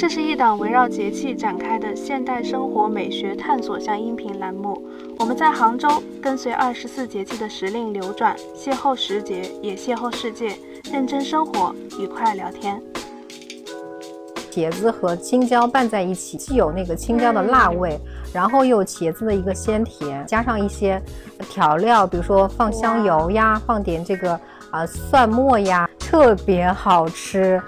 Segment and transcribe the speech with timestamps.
[0.00, 4.82] 这是一档围绕节气展开的现代生活美学探索向音频栏目。
[5.18, 10.56] 我们在杭州，跟随二十四节气的时令流转，邂逅时节，也邂逅世界，
[10.90, 12.82] 认真生活，愉快聊天。
[14.50, 18.00] 茄子和青椒拌在一起，既有那个青椒的辣味，
[18.32, 20.98] 然后又有茄子的一个鲜甜，加上一些
[21.50, 24.32] 调料，比如说放香油呀，放点这个
[24.70, 27.60] 啊蒜末呀，特别好吃。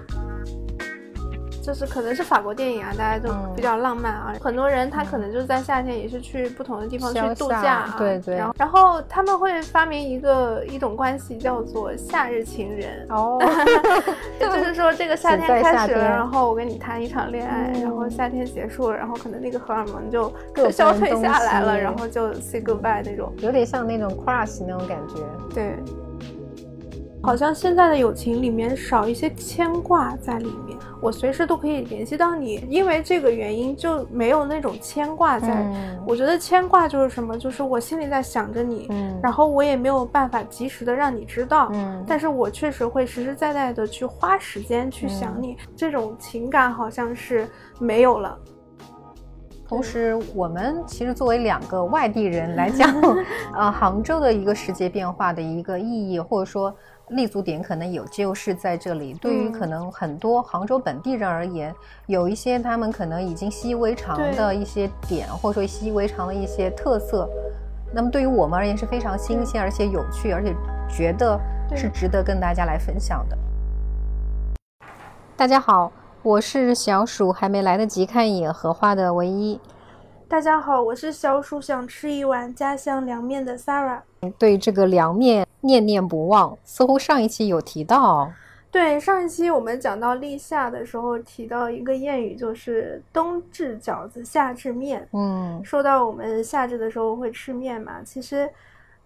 [1.63, 4.35] 就是可能是法国电影啊，大家都比较浪漫啊。
[4.41, 7.95] 很多人他可能就是在夏天也是去不同的地方去度假啊。
[7.97, 8.35] 对对。
[8.37, 13.07] 然后然后他们会发明一个一种关系叫做夏日情人。
[13.11, 13.39] 哦。
[14.41, 20.33] 就 是说这个夏天开始了，然后我跟你谈一场恋爱，然后夏天结束了，然后可能那个荷尔蒙就
[20.73, 23.33] 消退下来了，然后就 say goodbye 那种。
[23.39, 25.23] 有点像那种 crush 那种感觉。
[25.55, 25.77] 对。
[27.23, 35.67] 好像现在的友情里面少一些牵挂在里面，我随时都可以联系到你，因为这个原因就没有那种牵挂在。
[36.07, 38.89] 我觉得牵挂就是什么，就是我心里在想着你，
[39.21, 47.49] 然后我也没有办法及时的让你知道，嗯但是我确实会实实在在的去花时间去想你，这种情感好像是
[47.81, 48.39] 没有了。
[49.67, 52.89] 同时，我们其实作为两个外地人来讲，
[53.57, 56.73] 呃，杭州的一个时节变化的一个意义，或者说。
[57.13, 59.15] 立足点可能有就是在这里。
[59.15, 61.75] 对于可能很多杭州本地人而言，
[62.07, 67.29] 有一些他们可能已经习以为常的一些点，或者说习以为常的一些特色，
[67.95, 70.55] 那么对于我们而言是非常新鲜而且有趣，而且
[70.89, 71.39] 觉得
[71.77, 73.39] 是值得跟大家来分享的。
[75.37, 79.61] 大家好，我是小鼠还没来得及看一眼荷花的唯一。
[80.29, 84.01] 大家好，我是小鼠想吃一碗家乡凉面的 Sarah。
[84.39, 88.33] 对这个凉面念念不忘，似乎上一期有提到。
[88.71, 95.07] 对，上一期我们讲到立夏的时候，提到一个谚语，就是冬至饺子，夏至面。
[95.13, 98.49] 嗯，说到我们夏至的时候会吃面嘛，其实。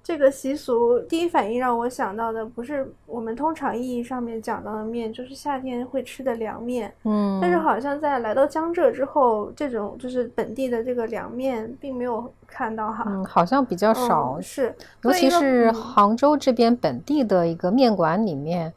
[0.06, 6.94] 这个习俗第一反应让我想到的不是我们通常意义上面讲到的面，就是夏天会吃的凉面。
[7.02, 13.02] 嗯，但是好像在来到江浙之后，这种就是本地的这个凉面并没有看到哈。
[13.08, 14.40] 嗯，好像比较少。
[14.40, 14.72] 是，
[15.02, 18.72] 尤其是杭州这边本地的一个面馆里面，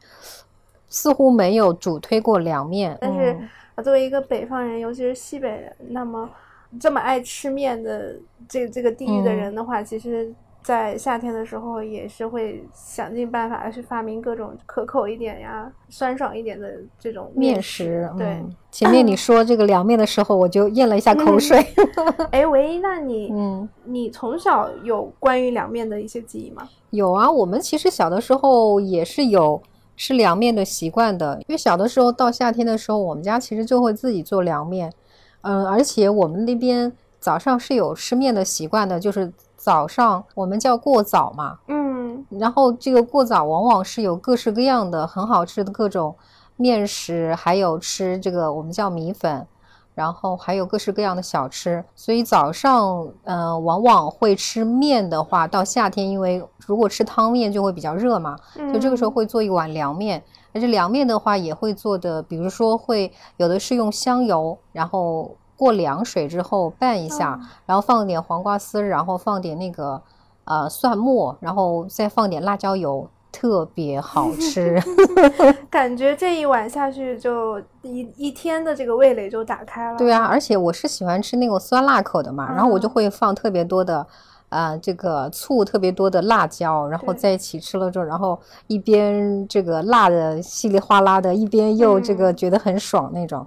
[0.88, 2.98] 似乎没有主推过凉面。
[3.00, 3.38] 但是
[3.84, 6.28] 作为一个北方人，尤其是西北人，那么
[6.80, 8.16] 这么爱吃面的
[8.48, 10.34] 这这个地域的人的话，其实。
[10.62, 18.08] 在夏天的时候，也是会想尽办法去发明各种可口一点呀、酸爽一点的这种面食。
[18.18, 21.64] 对，前面你说这个凉面的时候，我就咽了一下口水。
[22.30, 26.68] 哎，唯一，那你， 嗯，你从小有关于凉面的一些记忆吗？
[26.90, 29.60] 有啊，我们其实小的时候也是有
[29.96, 34.92] 吃凉面的习惯的，因为小的时候到夏天的时候，我们家其实就会自己做凉面。
[35.40, 39.32] 嗯，而且我们那边早上是有吃面的习惯的，就是。
[39.60, 46.16] 早上我们叫过早嘛，嗯，然后这个过早往往是有各式各样的很好吃的各种
[46.56, 49.46] 面食，还有吃这个我们叫米粉，
[49.94, 51.84] 然后还有各式各样的小吃。
[51.94, 58.38] 所以早上，嗯，往往会吃面的话，到夏天，因为如果吃汤面就会比较热嘛，
[58.72, 60.22] 就这个时候会做一碗凉面。
[60.54, 65.36] 而且凉面的话也会做的，比如说会有的是用香油，然后。
[65.60, 70.00] 过凉水之后拌一下，然后放点黄瓜丝，然后放点那个
[70.44, 74.80] 呃蒜末，然后再放点辣椒油，特别好吃。
[75.68, 79.98] 感觉这一碗下去就一一天的这个味蕾就打开了。
[79.98, 84.06] 对啊，而且我是喜欢吃那种酸辣口的嘛，然后我就会放特别多的
[84.48, 93.46] 呃这个醋，特别多的辣椒，然后在一起吃了之后，然后一边这个辣的稀里哗啦的，一边又这个觉得很爽那种。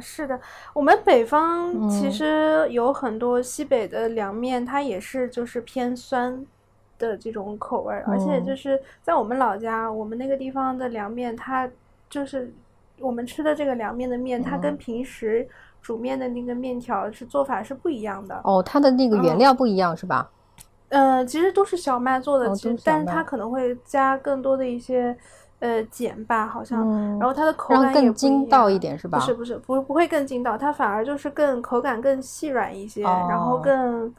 [0.00, 0.38] 是的，
[0.72, 6.46] 我们北方其实有很多西北的凉面，它也是就是偏酸
[6.98, 11.68] 的这种口味儿，而且就是在我们老家，我们那个地方的凉面，它
[12.08, 12.52] 就是
[13.00, 15.48] 我们吃的这个凉面的面，它跟平时
[15.82, 18.40] 煮面的那个面条是做法是不一样的。
[18.44, 20.30] 哦，它的那个原料不一样是吧？
[20.90, 25.16] 嗯，其实都是小麦做的，其实但是它可能会加更多的一些。
[25.60, 26.78] 呃，碱吧，好像，
[27.18, 29.18] 然后它的口感更筋道一点，是吧？
[29.18, 34.14] 不是，不是，不，不会更筋道，它反而就是更口感更细软一些，然后更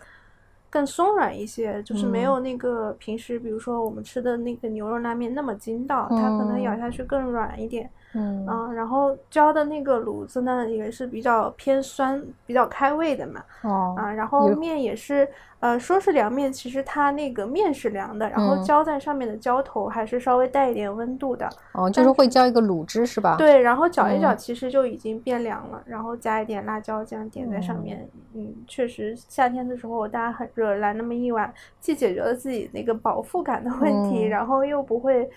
[0.69, 7.89] 更松软一些，就是没有那个平时比如说我们吃的那个牛肉拉面那么筋道，它可能咬下去更软一点。
[8.17, 13.43] 嗯，然后浇的那个卤子呢，也是比较偏酸、比较开胃的嘛。
[13.61, 15.27] 哦，啊，然后面也是，
[15.59, 21.47] 呃，说是凉面，其实它那个面是凉的，然后浇在上面的浇头还是稍微带一点温度的。
[21.73, 23.35] 哦，就是会浇一个卤汁是吧？
[23.37, 28.07] 对，然后搅一搅，其实就已经变凉了，然后加一点辣椒酱点在上面。
[28.33, 35.29] 嗯，确实夏天的时候大家很热，来那么一碗，既解决了自己那个饱腹感的问题，然后又不会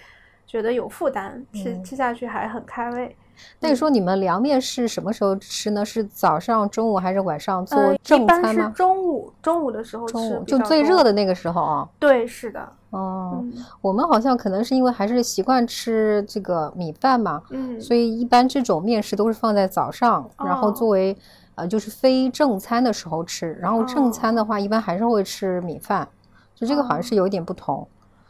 [0.50, 3.16] 觉得有负担，吃吃下去还很开胃。
[3.60, 5.84] 那你说你们凉面是什么时候吃呢？
[5.84, 8.52] 是早上、中午还是晚上做正餐吗？
[8.52, 11.88] 一般是中午，中午的时候吃，就最热的那个时候啊。
[12.00, 12.68] 对，是的。
[12.90, 13.44] 哦，
[13.80, 21.16] 我们好像可能是因为还是习惯吃这个米饭嘛，嗯，所以一般这种面食都是放在早上，然后作为
[21.54, 23.56] 呃就是非正餐的时候吃。
[23.60, 26.08] 然后正餐的话，一般还是会吃米饭，
[26.56, 27.86] 就这个好像是有一点不同。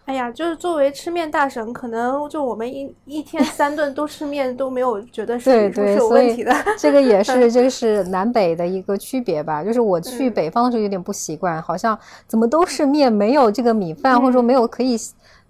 [0.07, 6.53] 哎呀，就是作为吃面大神，可能就我们一一天 三顿都吃面都没有觉得是是有问题的。
[6.77, 9.63] 这个也是，这个 是南北的一个区别吧。
[9.63, 14.97] 就是我去北方的时候有点不习惯，好像怎么都是面，没有这个米饭，或者说没有可以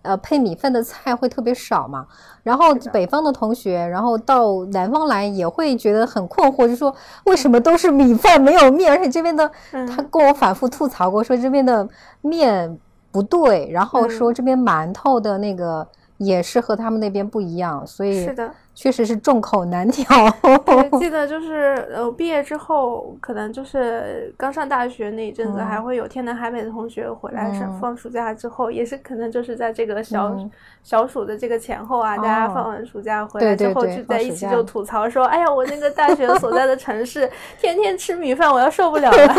[0.03, 2.07] 呃配米饭的菜会特别少嘛。
[2.43, 6.95] 然后北方的同学，然后到南方来也会觉得很困惑，就说
[7.25, 8.93] 为什么都是米饭没有面？
[8.93, 9.51] 而且这边的
[9.89, 11.89] 他跟我反复吐槽过，说这边的
[12.21, 12.79] 面。
[13.13, 15.87] 不对，然后说这边馒头的那个
[16.19, 18.51] 也是和他们那边不一样，所以是的。
[18.81, 20.07] 确实是众口难调。
[20.99, 30.35] 记得就是呃，毕业之后，可能就是刚上大学那一阵子，还会有天南海北的同学回来上放暑假之后，也是可能就是在这个小
[30.83, 37.31] 小暑的这个前后啊，大家放完暑假回来之后，聚在一起就吐槽说：“哎呀，我那个大学所在的城市，
[37.61, 39.35] 天天吃米饭，我要受不了了。”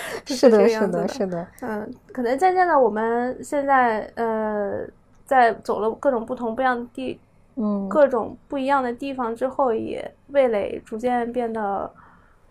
[0.24, 1.44] 是的，是的，是的。
[1.62, 4.82] 嗯，可能渐渐的，我们现在呃，
[5.26, 7.18] 在走了各种不同不一样的地。
[7.56, 11.90] 嗯，各种不一样的地方之后，也味蕾逐渐变得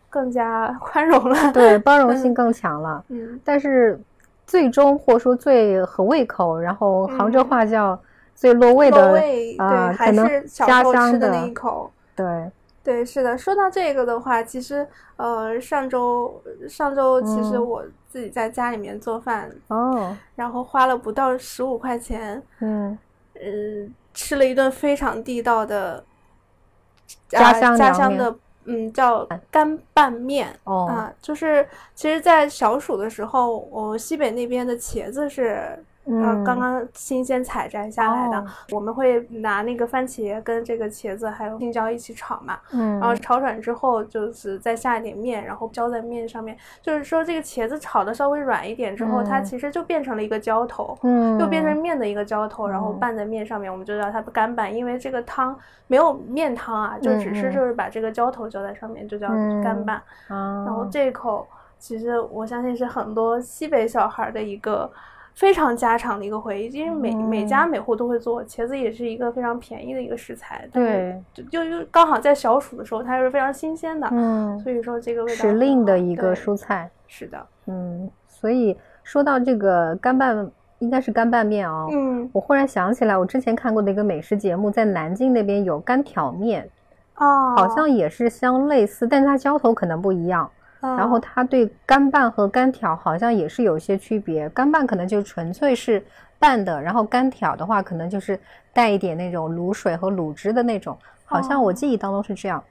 [0.09, 3.03] 更加 宽容了，对，包容性更强了。
[3.09, 3.99] 嗯，但是
[4.47, 7.99] 最终或者说最合胃口，然后杭州话叫
[8.33, 9.21] 最落胃的
[9.57, 11.91] 啊，可能家乡的那一口。
[12.15, 12.51] 对，
[12.83, 13.37] 对，是的。
[13.37, 22.97] 说到这个的话，其实呃，上周上周其实我自己在家里面做饭哦，然后花了不到十五块钱，嗯
[23.35, 23.93] 嗯。
[24.13, 26.03] 吃了一顿非常地道的
[27.27, 35.83] 家乡家乡的，嗯，叫干拌面啊，就是其实，在小暑的时候，我西北那边的茄子是。
[36.05, 55.57] 嗯，刚刚新鲜采摘下来的，我们会拿那个番茄跟这个茄子还有青椒一起炒嘛，嗯，然后炒软之后，就是再下一点面，然后浇在面上面，就是说这个茄子炒的稍微软一点之后，它其实就变成了一个浇头，嗯，又变成面的一个浇头，然后拌在面上面，我们就叫它干拌，因为这个汤
[55.87, 59.29] 没有面汤啊，就只是就是把这个浇头浇在上面，就叫
[59.63, 61.47] 干拌，然后这一口
[61.79, 64.91] 其实我相信是很多西北小孩的一个。
[65.33, 70.67] 非常家常的一个回忆，因为每每家每户都会做茄子，也是一个非常便宜的一个食材。
[70.71, 74.07] 对，就就刚好在小暑的时候，它是非常新鲜的。
[74.11, 76.89] 嗯，所以说这个味道时令的一个蔬菜。
[77.07, 80.49] 是的，嗯，所以说到这个干拌，
[80.79, 81.87] 应该是干拌面啊。
[81.91, 86.69] 嗯，我忽然想起来，我之前看过的一个美食节目，在南京那边有干挑面，
[87.17, 90.49] 哦，好像也是相类似，但是它浇头可能不一样。
[90.97, 96.05] 然后它对干拌和干挑好像也是有些区别，干拌可能就纯粹是
[96.37, 98.37] 拌的，然后干挑的话可能就是
[98.73, 102.61] 带一点那种卤水和卤汁的那种，好像我记忆当中是这样。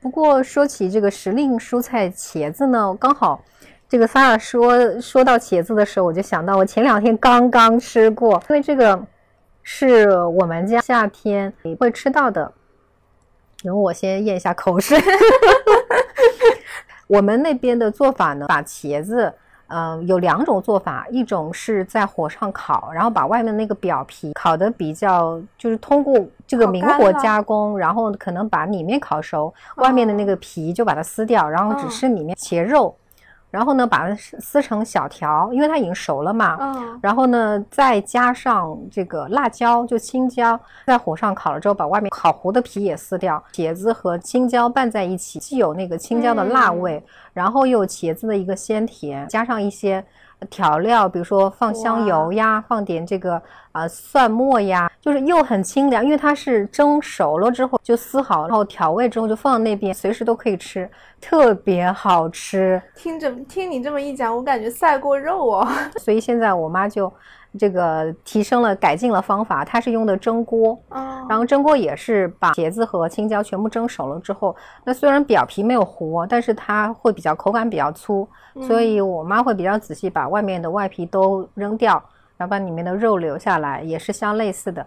[0.00, 3.44] 不过说起这个时令蔬菜茄子呢，刚好
[3.88, 8.98] 这个萨尔说说到茄子的时候，我就想到我前两天刚刚吃过，因为这个
[9.62, 12.52] 是我们家夏天会吃到的。
[13.64, 14.96] 容我先咽一下口水。
[17.08, 19.32] 我们那边的做法呢，把茄子，
[19.66, 32.94] 嗯，有两种做法，一种是在火上烤，然后把外面那个表皮烤的比较，就是通过这个明火加工，然后可能把里面烤熟，外面的那个皮就把它撕掉，然后只吃里面茄肉。
[33.50, 36.56] 然后呢，把它撕成小条，因为它已经熟了嘛。
[36.60, 36.98] 嗯。
[37.02, 43.42] 然后呢，再加上这个辣椒，就青椒，在火上烤了之后，把外面烤糊的皮也撕掉。
[43.52, 47.02] 茄子和青椒拌在一起，既有那个青椒的辣味，
[47.32, 50.04] 然后又有茄子的一个鲜甜，加上一些。
[50.50, 53.40] 调料，比如说放香油呀，放点这个
[53.72, 60.88] 啊蒜末呀，就是又很清凉，因为它是蒸熟了之后就撕好，然后调味之后就放那边，随时都可以吃，
[61.20, 62.80] 特别好吃。
[62.94, 65.68] 听着听你这么一讲，我感觉赛过肉哦。
[65.98, 67.12] 所以现在我妈就
[67.56, 70.78] 这个提升了、改进了方法，它是用的蒸锅，
[71.28, 78.28] 然后蒸锅也是把茄子和青椒全部蒸熟了之后，那虽然表皮没有糊，但是它会比较口感比较粗，
[78.60, 82.02] 所以我妈会比较仔细把外面的外皮都扔掉，
[82.36, 84.86] 然后把里面的肉留下来，也是相类似的。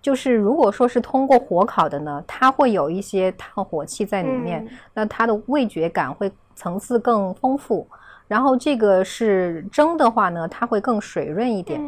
[0.00, 7.86] 就是如果说是通过火烤的呢，它会有一些炭火气在里面，那它的味觉感会层次更丰富。
[8.28, 11.80] 然后这个是蒸的话呢，它会更水润一点。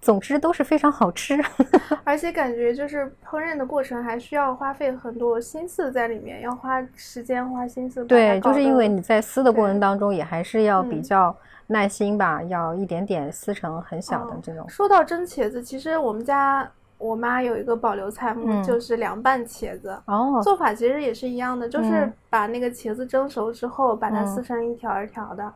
[0.00, 1.40] 总之都是非常好吃，
[2.02, 8.04] 而且感觉就是烹饪的过程还需要花费很多心思在里面，要花时间花心思。
[8.06, 11.32] 对，就是因为你在撕的过程当中也还是要比较
[11.68, 14.68] 耐心吧，要一点点撕成很小的这种。
[14.68, 16.68] 说到蒸茄子，其实我们家
[17.02, 20.00] 我妈有一个保留菜目，就是凉拌茄子。
[20.06, 25.52] 哦，做法其实也是一样的，就是把那个茄子蒸熟之后，把它撕成一条一条的。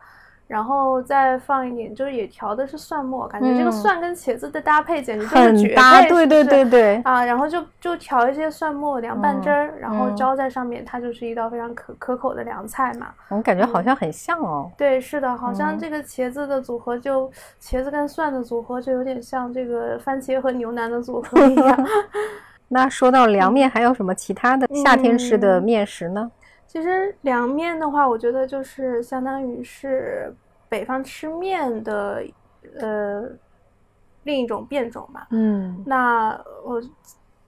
[0.47, 7.25] 然后再放一点，就是也调的是蒜末，感觉这个蒜跟茄子的搭配简直就是绝配，对对对对啊！
[7.25, 13.09] 然后就就调一些蒜末凉拌汁儿，然后浇在上面，它就是一道非常可可口的凉菜嘛。
[13.29, 14.71] 我感觉好像很像哦。
[14.77, 17.29] 对，是的，好像这个茄子的组合就
[17.61, 21.89] 茄子跟蒜的组合就有点像这个番茄和牛腩的组合一样。
[22.69, 26.31] 那说到凉面，还有什么其他的夏天吃的面食呢？
[26.77, 30.31] 其实凉面的话，我觉得就是相当于是
[30.69, 32.23] 北方吃面的
[32.79, 33.23] 呃
[34.25, 35.27] 另一种变种吧。
[35.31, 36.79] 嗯，那我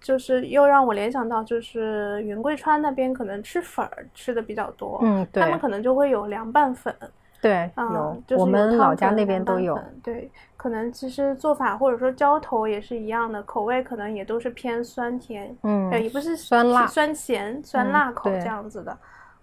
[0.01, 4.99] 就是又让我联想到，就是云贵川那边可能吃粉儿吃的比较多。
[5.03, 6.95] 嗯，对，他们可能就会有凉拌粉。
[7.43, 9.79] 对，有，就是我们老家那边都有。
[10.03, 15.55] 对，可能其实做法或者说浇头也是一样的，口味可能也都是偏酸甜。
[15.65, 18.99] 嗯，也不是酸辣、酸咸、酸辣口这样子的。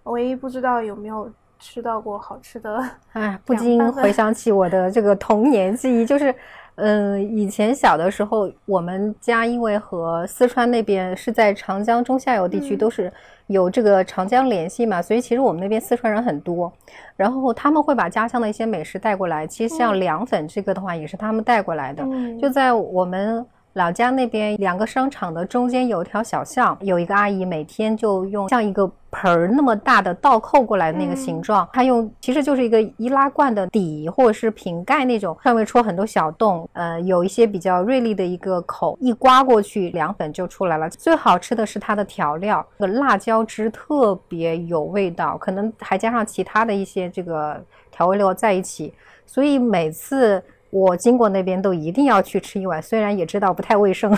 [0.06, 2.82] 唯一不知道有没有吃到过好吃的，
[3.12, 6.34] 哎，不禁回想起我的这个童年记忆，就是，
[6.76, 13.12] 嗯，以前小的时候，我们家因为和四川那边是在长江中下游地区，都是
[13.46, 16.72] 有这个长江联系嘛，所以其实我们那边四川人很多，
[17.16, 22.04] 然后他们会把家乡的一些美食带过来，其实像凉粉这个的话，也是他们带过来的，
[22.40, 23.44] 就在我们。
[23.76, 40.88] 老家那边两个商场的中间有一条小巷，有一个阿姨每天就用像一个盆儿那么大的倒扣过来的那个形状，她用其实就是一个易拉罐的底或者是瓶盖那种，上面戳很多小洞，呃，有一些比较锐利的一个口，一刮过去凉粉就出来了。
[40.88, 48.94] 最好吃的是它的调料，这个辣椒汁特别有味道，可能还加上其他的一些这个调味料在一起，
[49.26, 50.42] 所以每次。
[50.76, 54.14] 我经过那边都一定要去吃一碗，虽然也知道不太卫生，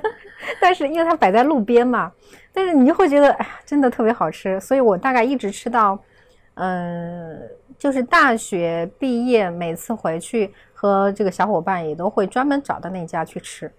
[0.60, 2.12] 但是因为它摆在路边嘛，
[2.52, 5.98] 但是你就会觉得哎呀，真的特别好吃，所以我大概一直吃到，
[6.56, 7.40] 嗯，
[7.78, 13.72] 就是大学毕业，每次回去和这个小伙伴也都会专门找到那家去吃。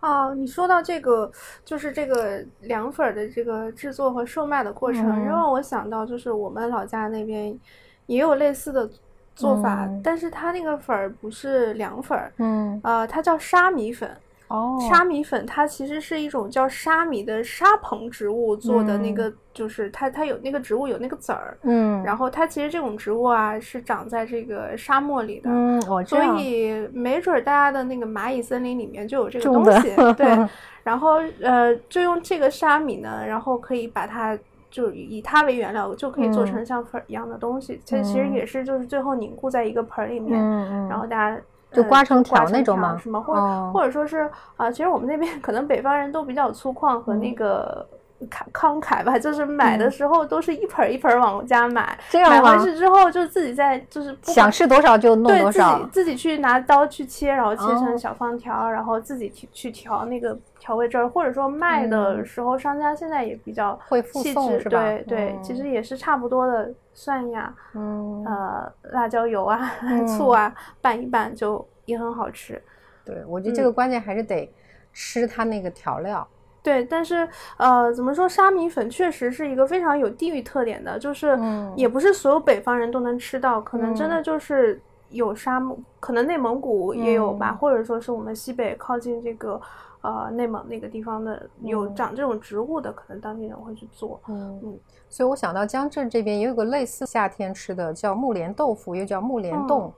[0.00, 1.30] 哦，你说到这个，
[1.64, 7.58] 就是这个凉粉的这个制作和售卖的过程，让我想到就是我们老家那边
[8.04, 8.90] 也有类似的。
[9.34, 14.10] 做法，但是它那个粉儿不是凉粉儿，嗯，呃，它叫沙米粉。
[14.48, 30.48] 哦，沙米粉它其实是一种叫沙米的沙蓬植物做的那个，就是它它有那个植物有那个籽儿，嗯，然后它其实这种植物啊是长在这个沙漠里的，嗯，所以没准大家的那个蚂蚁森林里面就有这个东西，对，
[30.82, 34.36] 然后呃，就用这个沙米呢，然后可以把它。
[34.70, 37.80] 就以它为原料，就可以做成像粉一样的东西。
[37.86, 40.40] 它其实也是，就是最后凝固在一个盆里面，
[40.88, 41.40] 然后大家
[41.72, 42.96] 就刮成条那种吗？
[43.02, 43.20] 是吗？
[43.20, 47.86] 或者或者说是啊，其实我们那边可能北方人都比较粗犷和那个
[48.28, 60.38] 慷慷慨吧，就是买的时候都是一盆一盆往家买，买回去之后就自己在就是想吃多少就弄多少，自己自己去拿刀去切，然后切成小方条，然后自己去去调那个。
[60.60, 64.78] 调味汁儿，或者说卖的时候，商家现在也比较会附送，是吧？
[64.78, 69.72] 对对，其实也是差不多的蒜呀，嗯，呃，辣椒油啊，
[70.06, 72.62] 醋啊，拌一拌就也很好吃。
[73.04, 74.52] 对，我觉得这个关键还是得
[74.92, 76.24] 吃它那个调料。
[76.62, 77.26] 对，但是
[77.56, 81.36] 呃，怎么说，沙米粉确实是一个非常有地域特点的，就是
[81.74, 89.58] 也不是所有北方人都能吃到，可能真的就是有沙漠，可能内蒙古也有吧，或者说是我们西北靠近这个。
[90.02, 94.20] 呃，内蒙那个地方的有长这种植物的，可能当地人会去做。
[94.28, 94.78] 嗯嗯，
[95.08, 99.92] 所以我想到江浙这边也有个类似夏天吃的，叫木莲豆腐，又叫木莲冻。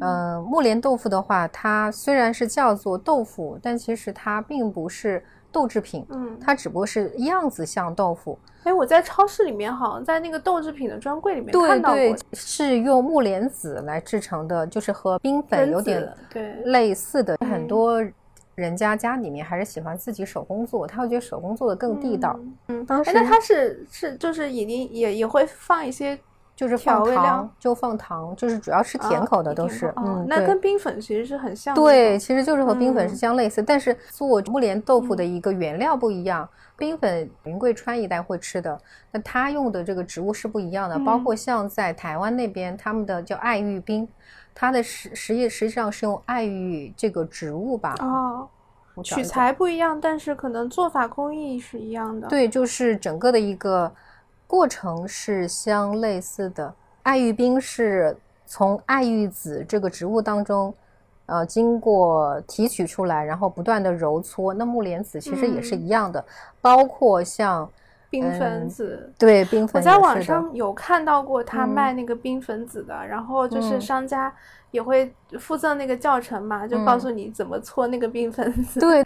[0.00, 6.06] 嗯，木莲豆腐的话，它虽然是叫做豆腐，但其实它并不是豆制品。
[6.08, 8.38] 嗯，它只不过是样子像豆腐。
[8.64, 16.10] 哎，我在超市里面好像在那个豆制品的专柜里面看到过，是用木莲子来制成的，就是和冰粉有点
[16.64, 18.02] 类似的，很多
[18.54, 22.38] 人家家里面还是喜欢自己手工做，他会觉得手工做的更地道。
[22.68, 26.18] 嗯，当时那他是是就是已经也也会放一些。
[26.54, 29.92] 就是放糖，就放糖，就是主要吃甜口的都是。
[29.96, 31.74] 嗯，那跟冰粉其实是很像。
[31.74, 36.46] 对，其实就是和冰粉是相类似，但是做木莲豆腐的一个原料不一样。
[36.76, 38.78] 冰粉云贵川一带会吃的，
[39.10, 40.98] 那它用的这个植物是不一样的。
[41.00, 44.06] 包括像在台湾那边，他们的叫爱玉冰，
[44.54, 47.94] 它的实实际实际上是用爱玉这个植物吧？
[48.00, 48.48] 哦，
[49.02, 52.28] 取材不一样，但是可能做法工艺是一样的。
[52.28, 53.92] 对，就是整个的一个。
[54.44, 60.74] 过程是相类似的，爱玉冰是从爱玉子这个植物当中，
[61.24, 64.52] 呃，经过提取出来，然后不断的揉搓。
[64.52, 66.22] 那木莲子其实也是一样的，
[66.60, 67.66] 包括像
[68.12, 74.32] 冰粉子，对冰粉，我在网上有看到过他卖那个冰粉子的，然后就是商家
[74.70, 78.78] 也会附赠那个教程嘛，就告诉你怎么搓那个冰粉 子。
[78.78, 79.04] 对，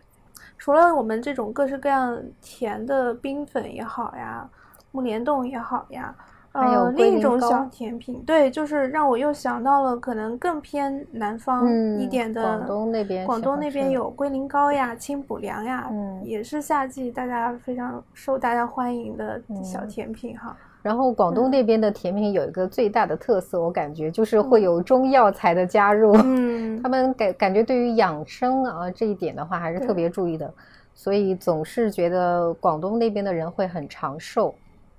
[0.58, 4.46] 除了我们这种各式各样甜的冰粉也好呀。
[4.92, 6.14] 木莲冻也好呀，
[6.56, 20.56] 呃，另一种小甜品，对，就是让我又想到了可能更偏南方一点的广东那边，广东那边有龟苓膏呀、清补凉呀，嗯，也是夏季大家非常受大家欢迎的小甜品哈。
[20.82, 30.48] 然后广东那边的甜品有一个最大的特色，我感觉就是会有中药材的加入，嗯， 他们感感觉对于养生啊这一点的话还是特别注意的，
[30.94, 34.54] 所以总是觉得广东那边的人会很长寿。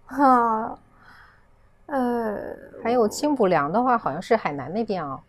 [0.06, 0.78] 哈，
[1.88, 2.38] 呃，
[2.84, 5.20] 还有清补凉的话，好像是海南那边啊。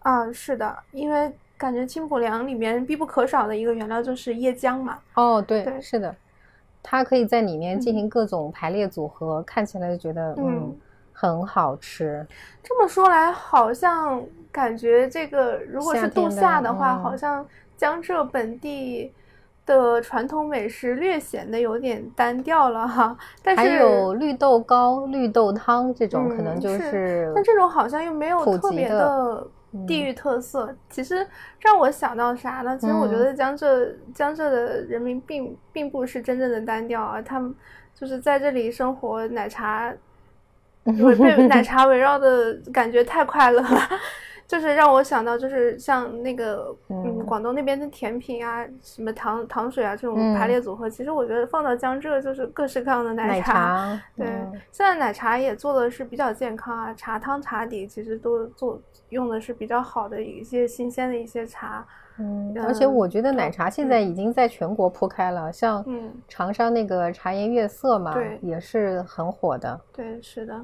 [0.00, 4.98] 啊，是的，因为感觉清补凉里面必不可少的一个原料就是椰浆嘛。
[5.14, 6.14] 哦，对，是的，
[6.82, 10.74] 它可以在里面进行各种排列组合，看起来就觉得嗯
[11.12, 12.26] 很好吃。
[12.62, 19.12] 这么说来，好像感觉这个如果是度夏的话，好像江浙本地。
[19.78, 29.46] 的传统美食略显得有点单调了哈，但是还有绿豆糕、绿豆汤这种，可能就是，但这种好像又没有特别的
[29.86, 30.74] 地域特色。
[30.88, 31.26] 其实
[31.60, 32.76] 让我想到啥呢？
[32.78, 37.54] 其实我觉得江浙江浙的人民并并不是真正的单调啊，他们
[37.94, 39.92] 就是在这里生活，奶茶
[40.84, 43.80] 被奶茶围绕的感觉太快乐了。
[44.50, 53.96] 就是让我想到，就是像那个，嗯，广东那边的甜品啊，什么糖糖水啊这种排列组合，其实我觉得放到江浙就是各式各样的奶茶。
[54.16, 54.26] 对，
[54.72, 58.76] 现在奶茶也做的是比较健康啊，茶汤茶底其实都做
[59.10, 61.86] 用的是比较好的一些新鲜的一些茶。
[62.18, 65.84] 嗯，而且我觉得奶茶现在已经在全国铺开了，像
[66.26, 69.80] 长沙那个茶颜悦色嘛，也是很火的。
[69.92, 70.60] 对，是的。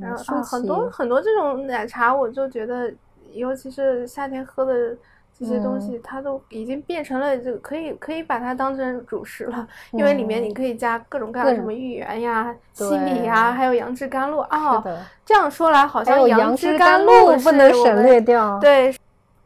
[0.00, 2.92] 然后啊，很多很多这种奶茶，我就觉得，
[3.32, 4.96] 尤其是夏天喝的
[5.38, 14.82] 这些东西，它都已经变成了这个可以可以把它当成主食了，因为里面你可以加各种各样的什么芋圆呀、西米呀，还有杨枝甘露啊。
[15.24, 18.58] 这样说来，好像杨枝甘露不能省略掉。
[18.60, 18.94] 对，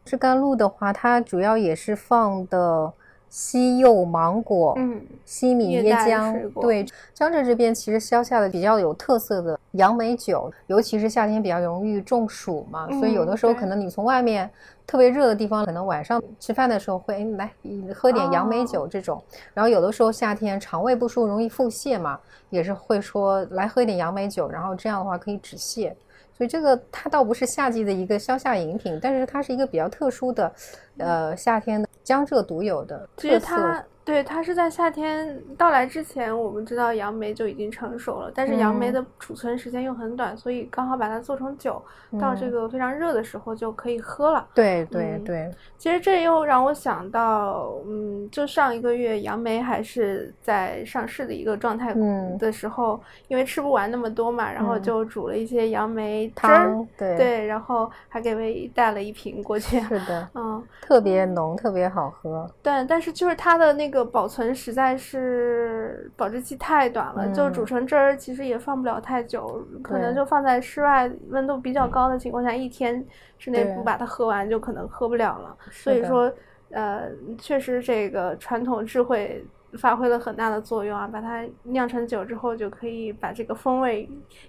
[0.04, 2.92] 枝甘露的话，它主要也是放的。
[3.38, 14.50] 西柚、芒果、嗯，西米、椰浆，对，江浙这边其实消夏的比较有特色的杨梅酒，尤其是夏天比较容易中暑嘛，所以有的时候可能你从外面
[14.86, 17.52] 特别热的地方，可能晚上吃饭的时候会来
[17.94, 19.22] 喝点杨梅酒这种，
[19.52, 22.18] 然后有的时候夏天肠胃不舒服容易腹泻嘛，
[22.48, 25.92] 也是会说来喝一点杨梅酒，然后这样的话可以止泻，
[26.36, 30.52] 所以这个它倒不是夏季的一个消夏饮品，但是它是一个比较特殊的，
[30.98, 31.88] 呃，夏天的。
[32.04, 33.84] 江浙独有的特色。
[34.06, 41.82] 对，它是在夏天到来之前，我们知道杨梅就已经成熟了，但是杨梅的储存时间又很短，所以刚好把它做成酒，
[42.20, 44.46] 到这个非常热的时候就可以喝了。
[44.54, 51.92] 对对对，其实这又让我想到，嗯，就上一个月杨梅还是在上市的一个状态
[52.38, 59.80] 的时候，因为吃不完那么多嘛，然后就煮了一些杨梅汁儿，对对，然后还给薇带了一瓶过去。
[59.80, 62.48] 是的，嗯，特别浓，特别好喝。
[62.62, 63.95] 对，但是就是它的那个。
[63.96, 73.04] 个保存实在是保质期太短了，就煮成汁儿，其实也放不了太久，可能就放在室外温度比较高的情况下，一天
[73.38, 75.56] 之内不把它喝完，就可能喝不了了。
[75.70, 76.32] 所以说，
[76.70, 79.44] 呃，确实这个传统智慧
[79.78, 84.08] 发挥了很大的作用啊，把它酿成酒之后，就可以把这个风味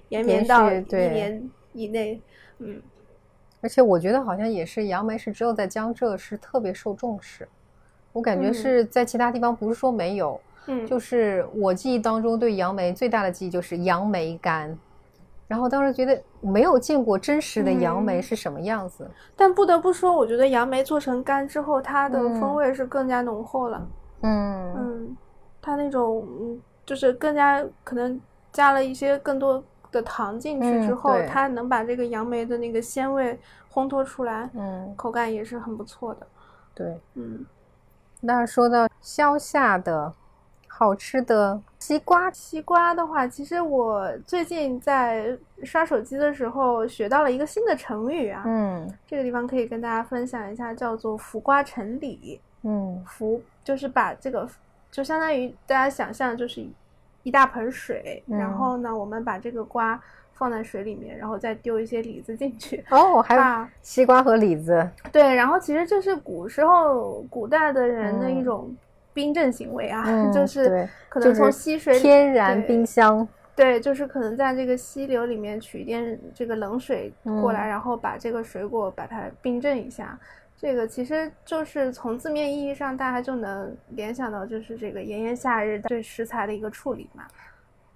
[0.10, 2.22] 延绵到一年以内。
[2.60, 2.82] 嗯，
[3.62, 7.48] 而且我觉得好像也是杨梅是只有在江浙是特别受重视。
[8.18, 14.76] 我感觉是在其他地方不是说没有，嗯，就是我记忆当中对杨梅最大的记忆就是杨梅干，
[15.48, 19.08] 然后当时觉得没有见过真实的杨梅是什么样子。
[19.36, 23.88] 但不得不说，我觉得杨梅做成干之后，它的风味是更加浓厚了。
[24.24, 25.18] 嗯嗯，
[25.62, 28.20] 它那种嗯，就是更加可能
[28.52, 33.38] 加了一些更多的糖进去之后，它能把这个杨梅的那个鲜味
[33.72, 34.50] 烘托出来。
[34.56, 36.28] 嗯，口感也是很不错的。
[36.74, 37.46] 对，嗯。
[38.22, 40.14] 那说到消夏的。
[40.70, 48.44] 好吃的西瓜，西瓜的话，其实我最近在刷手机的时候学到了一个新的成语啊。
[48.46, 52.40] 嗯，这个地方可以跟大家分享一下，叫做“浮瓜沉李”。
[52.62, 54.48] 嗯，浮就是把这个，
[54.92, 56.64] 就相当于大家想象就是
[57.24, 60.00] 一大盆水，然后呢，我们把这个瓜
[60.38, 62.84] 放在水里面，然后再丢一些李子进去。
[62.90, 64.90] 哦，还有西瓜和李子。
[65.12, 68.76] 对，然后其实这是古时候古代的人的一种。
[69.14, 80.16] 冰镇行为啊，就是可能从溪水天然冰箱，对，就是可能在这个溪流里面取一点这个冷水过来，然后把这个水果把它冰镇一下。
[80.56, 87.24] 这个其实就是从字面意义上，大家就能联想到，就是这个炎炎夏日对食材的一个处理嘛。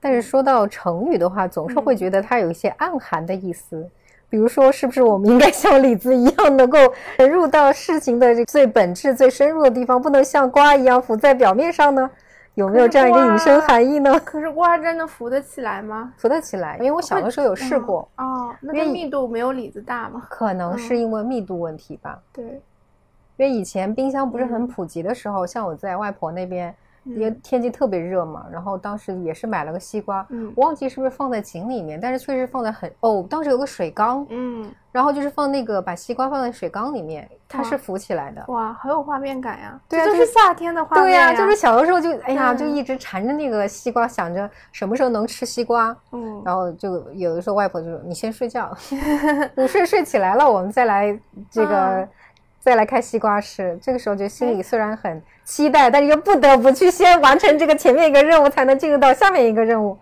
[0.01, 3.87] 但是说到成语的话，总是会觉得它有一些暗含的意思。
[4.29, 6.79] 比如说，是不是我们应该像李子一样，能够
[7.17, 12.09] 深入到事情的最本质、最深入的地方，不能像瓜一样浮在表面上呢？
[12.55, 14.19] 有没有这样一个引申含义呢？
[14.25, 16.13] 可是瓜真的浮得起来吗？
[16.17, 18.07] 浮得起来，因为我小的时候有试过。
[18.17, 20.25] 哦，那个密度没有李子大吗？
[20.29, 22.17] 可能是因为密度问题吧。
[22.33, 26.73] 对，因为以前冰箱不是很普及的时候，像我在外婆那边。
[27.03, 48.71] 因为天气特别热嘛，然后当时也是买了个西瓜，嗯，忘记是不是放在井里面，但是确实放在很哦，当时有个水缸，嗯，然后就是放那个把西瓜放在水缸里面，它是浮起来的，哇，好有画面感呀，对，就是夏天的画面，对呀，就是小的时候就哎呀，就一直缠着那个西瓜，想着什么时候能吃西瓜，嗯，然后就有的时候外婆就说你先睡觉，
[49.57, 52.07] 午睡睡起来了，我们再来这个。
[52.62, 59.97] 再来开西瓜吃，这个时候就心里虽然很期待，但是又不得不去先完成这个前面一个任务，才能进入到下面一个任务，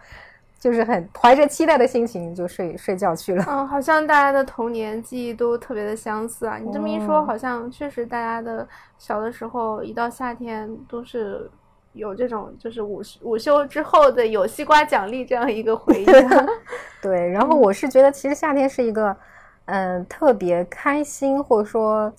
[0.59, 3.45] 就是很怀着期待的心情就睡睡觉去了。
[3.47, 6.57] 嗯，好像大家的童年记忆都特别的相似啊！
[6.57, 8.67] 你这么一说，好像确实大家的
[8.97, 11.49] 小的时候，一到夏天都是
[11.93, 16.05] 有这种就是午午休之后的有西瓜奖励这样一个回忆。
[17.01, 19.15] 对，然后我是觉得其实夏天是一个
[19.63, 22.13] 嗯特别开心，或者说。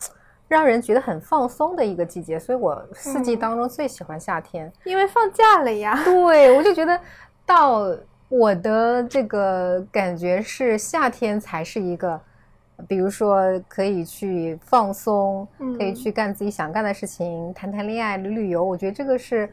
[0.50, 5.96] 让人觉得很放松的一个季节，所以我四季当中最喜欢夏天，因为放假了呀。
[6.04, 7.00] 对，我就觉得
[7.46, 7.86] 到
[8.28, 12.20] 我的这个感觉是夏天才是一个，
[12.88, 15.46] 比如说可以去放松，
[15.78, 18.64] 可以去干自己想干的事情，谈谈恋爱、旅游。
[18.64, 19.48] 我觉得这个是，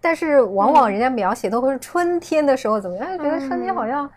[0.00, 3.16] 但是往往人家描写都会是春天的时候怎么样？
[3.16, 4.10] 觉得春天好像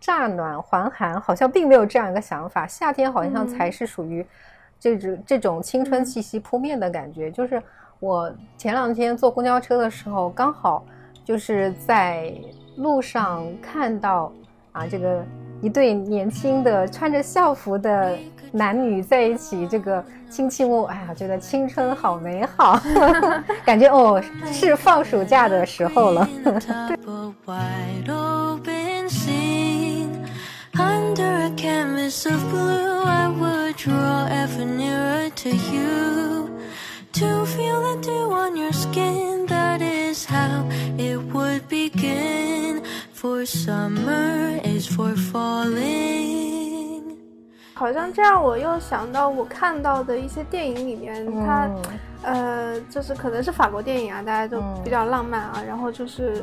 [0.00, 2.66] 乍暖还寒，好像并没有这样一个想法。
[2.66, 4.26] 夏天好像才是属于。
[4.84, 7.62] 这种这种青春气息扑面的感觉，就是
[8.00, 10.84] 我前两天坐公交车的时候，刚好
[11.24, 12.30] 就是在
[12.76, 14.30] 路上看到
[14.72, 15.24] 啊，这个
[15.62, 18.14] 一对年轻的穿着校服的
[18.52, 22.78] 男女在一起，这个卿卿我我，哎呀，觉得青春好美好，
[23.64, 26.28] 感觉哦，是 放暑假的时候了。
[33.79, 36.59] draw ever nearer to you
[37.13, 40.67] to feel the dew on your skin that is how
[40.97, 47.15] it would begin for summer is for falling
[47.73, 51.69] 好像这样我又想到我看到的一些电影里面它
[52.24, 56.42] 呃就是可能是法国电影啊大家都比较浪漫啊然后就是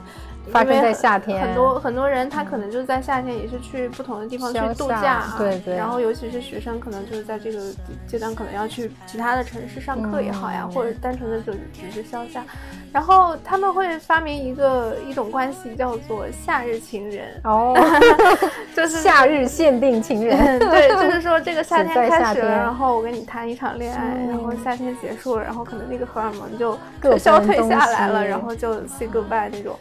[0.52, 5.76] 发生在夏天，很多很多人他可能就是在夏天也是去不同的地方去度假啊，对对。
[5.76, 7.60] 然后尤其是学生，可能就是在这个
[8.08, 12.44] 阶段可能要去其他的城市上课也好呀，或者单纯的就只是消夏。
[12.92, 17.74] 然后他们会发明一个一种关系，叫做夏日情人哦
[18.76, 20.58] 就是夏日限定情人。
[20.60, 26.78] 对，就是说这个夏 天开始了，然后我跟你谈一场恋爱，然后夏天结束了，然后可能那个荷尔蒙就
[27.18, 29.74] 消退下来了，然后就 say goodbye 那种。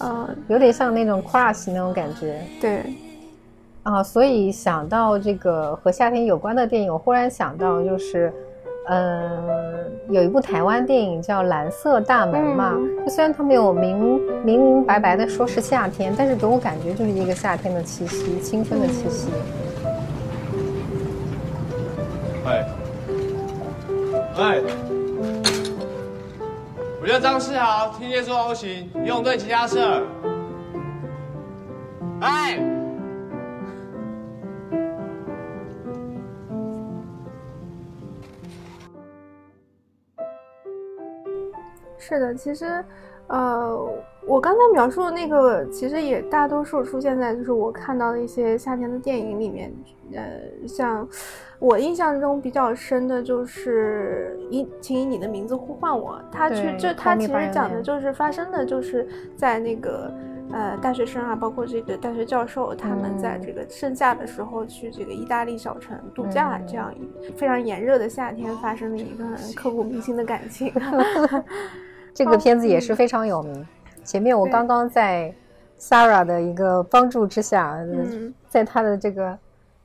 [0.00, 2.40] 嗯，有点像那种 crush 那种感觉。
[2.60, 2.84] 对，
[3.82, 8.32] 啊，所以想到这个和夏天有关的电影，我忽然想到就是，
[8.88, 12.74] 嗯，有一部台湾电影叫《蓝色大门》嘛。
[13.04, 13.98] 就虽然它没有明
[14.44, 19.28] 明明白白的说是夏天，但是给我感觉就是一个夏天的气息，青春的气息。
[22.46, 22.66] 哎，
[24.38, 24.91] 哎。
[27.02, 30.06] 我叫张世豪，天蝎座 O 型，游泳队吉拉社。
[32.20, 32.56] 哎，
[41.98, 42.84] 是的，其实。
[43.32, 43.76] 呃，
[44.26, 49.72] 我刚才描述的那个，其实也大多数出现在就是我看到的一些夏天的电影里面，
[50.14, 51.08] 呃，像
[51.58, 60.12] 我印象中比较深的就是以，请以你的名字呼唤我，他去，就他其实讲的就是发生的就是在那个。
[60.54, 66.92] 呃，大学生啊，包括这个大学教授，他们在这个盛夏的时候去这个意大利小城度假，这样
[67.38, 70.70] 非常炎热的夏天发生的一个很刻骨铭心的感情。
[72.14, 73.66] 这个片子也是非常有名。
[74.04, 75.32] 前面我刚刚在
[75.78, 77.78] Sarah 的一个帮助之下，
[78.48, 79.38] 在他的这个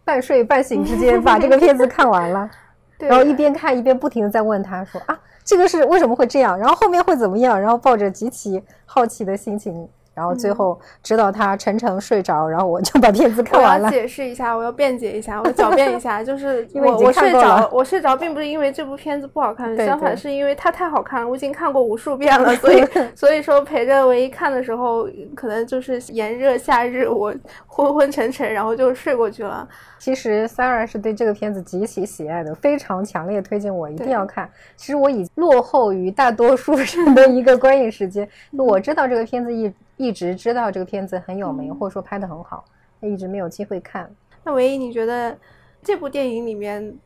[0.03, 2.49] 半睡半醒之间把这个片子 看完了，
[2.97, 6.57] 然后一边看一边不停的在问他说啊，这个是为什么会这样？
[6.57, 7.59] 然后后面会怎么样？
[7.59, 9.87] 然后抱着极其好奇的心情。
[10.17, 13.87] 然后最后知道他沉沉睡着，然后我就把片子看完了。
[13.87, 27.31] 我要解释一下，我要辩解一下，我狡辩一下，就 是我我睡着，我睡着并不是因为这部片子不好看，相反是因为它太好看了，我已经看过无数遍了，所以 所以说陪着唯一看的时候，可能就是炎热夏日，我
[27.67, 29.67] 昏昏沉沉，然后就睡过去了。
[29.99, 34.49] 其实 Sarah 是对这个片子极其喜爱的，非常强烈推荐我一定要看。
[34.75, 38.27] 其实我已落后于大多数人的一个观影时间，
[38.57, 42.63] 我知道这个片子一一直知道这个片子很有名，或者说拍的很好，
[43.01, 44.09] 他一直没有机会看。
[44.43, 45.37] 那唯一你觉得
[45.83, 46.97] 这部电影里面，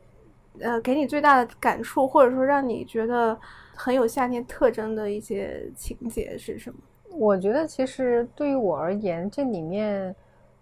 [0.59, 3.35] 呃，给你最大的感触，或者说让你觉得
[3.75, 6.77] 很有夏天特征的一些情节是什么？
[7.09, 10.15] 我觉得其实对于我而言，这里面。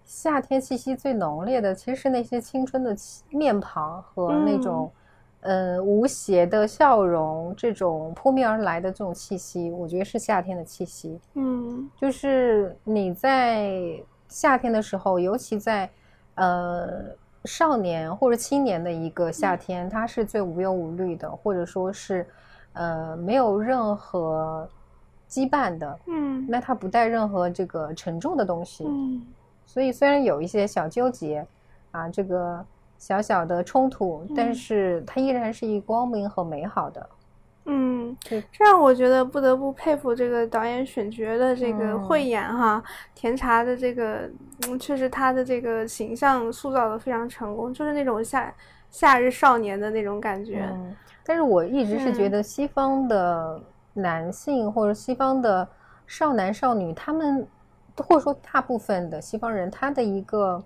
[0.05, 2.95] 夏天气息最浓烈的，其实是那些青春的
[3.29, 4.91] 面庞和那种，
[5.41, 11.19] 呃，无邪的笑容，这种扑面而来的这种气息，我觉得是夏天的气息。
[11.35, 13.81] 嗯，就是你在
[14.27, 15.89] 夏天的时候，尤其在
[16.35, 17.05] 呃
[17.45, 22.27] 少年或者青年的一个夏天，它是最无忧无虑的，或者说是
[22.73, 24.67] 呃没有任何
[25.29, 25.99] 羁绊的。
[26.07, 28.85] 嗯，那它不带任何这个沉重的东西。
[28.85, 29.25] 嗯。
[29.65, 31.45] 所以虽然有一些小纠结，
[31.91, 32.65] 啊，这个
[32.99, 37.09] 小小的冲突，但是它依然是以光明和美好的。
[37.65, 42.83] 嗯，这让我觉得不得不佩服这个导演选角的这个慧眼哈。
[43.15, 44.29] 甜茶的这个，
[44.67, 48.53] 嗯，确实他的这个形象塑造的非常成功，就是那种夏
[48.91, 50.69] 夏日少年的那种感觉。
[51.23, 53.61] 但是我一直是觉得西方的
[53.93, 55.67] 男性或者西方的
[56.05, 57.47] 少男少女他们。
[58.07, 60.63] 或者说，大部分的西方人，他的一个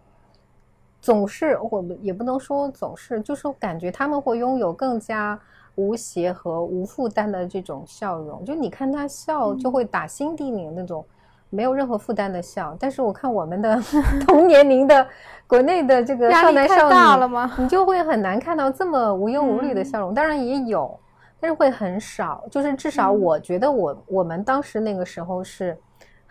[1.03, 5.37] 总是，或也不能说总是，就是感觉他们会拥有更加
[5.75, 8.45] 无邪和无负担的这种笑容。
[8.45, 11.05] 就你看他笑，就会打心底里那种
[11.49, 12.73] 没有任何负担的笑。
[12.79, 13.77] 但是我看我们的
[14.25, 15.05] 同年龄的
[15.45, 20.13] 国内的这个少男少女，你就会很难看到这么无忧无虑的笑容。
[20.13, 20.97] 当然也有，
[21.37, 22.45] 但是会很少。
[22.49, 25.77] 就是至少我觉得，我我们当时那个时候是。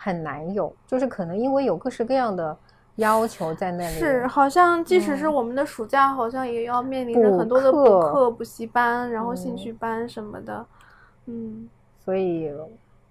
[0.04, 2.56] 很难有，就是可能因为有各式各样的
[2.96, 3.94] 要求在那里。
[3.94, 10.66] 是，好像即使是我们的暑假，好像也要面临着很多的补课、补习班，然后兴趣班什么的。
[11.26, 11.68] 嗯，
[12.04, 12.52] 所以，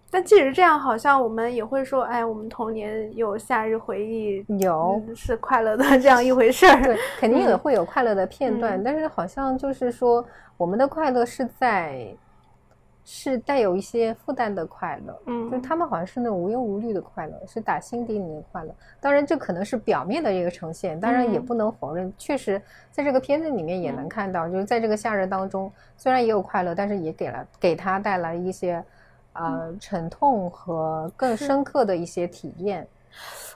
[0.09, 6.81] 但即使这样，好像我们也会说，哎，我们童年有夏日回忆，有是快乐的这样一回事儿。
[6.81, 10.25] 对，肯定也会有快乐的片段，但是好像就是说，
[10.57, 12.15] 我们的快乐是在。
[13.03, 18.73] 是带有一些负担的快乐，嗯，就他们好像是那种无忧无虑的快乐，是打心底里的快乐。
[18.99, 22.61] 当然，这可能是表面的一个呈现，当然也不能否认，确实
[22.91, 28.83] 在这个片子里面也能看到，就是在这个夏日当中，虽然也有快乐，但是也给了给他带来一些
[29.33, 32.87] 呃沉痛和更深刻的一些体验。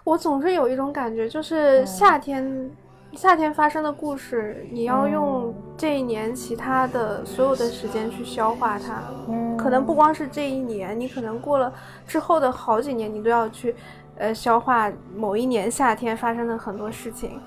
[0.03, 2.69] 我总是有一种感觉，就是夏天。
[3.15, 9.01] 夏天发生的故事，你要用这一年其他的所有的时间去消化它。
[9.29, 11.71] 嗯，可能不光是这一年，你可能过了
[12.05, 13.73] 之后的好几年，你都要去，
[14.17, 17.39] 呃，消化某一年夏天发生的很多事情。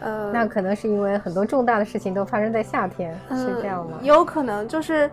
[0.00, 3.98] 呃，那可能是因为很多重大的事情都发生在夏天，是这样吗？
[4.02, 5.10] 有可能，就是，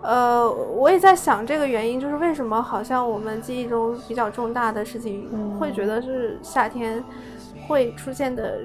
[0.00, 5.28] 呃，我也在想这个原因，就是为什么好像我们记忆中比较重大的事情，
[5.60, 7.04] 会觉得是夏天
[7.68, 8.58] 会出现的。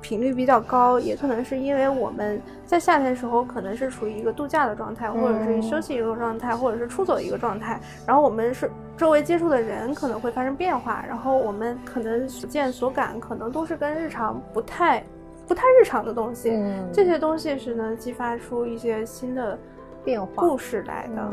[0.00, 7.80] 频率比较高，也可能是因为我们在夏天的时候可能是处于一个度假的状态，或者是休息一个状态，或者是出走一个状态。
[8.06, 15.02] 然后我们是周围接触的人可能会发生变化，然后我们可能所见所感可能都是跟日常不太、
[15.46, 16.52] 不太日常的东西。
[16.92, 19.58] 这些东西是能激发出一些新的
[20.04, 21.32] 变化故事来的。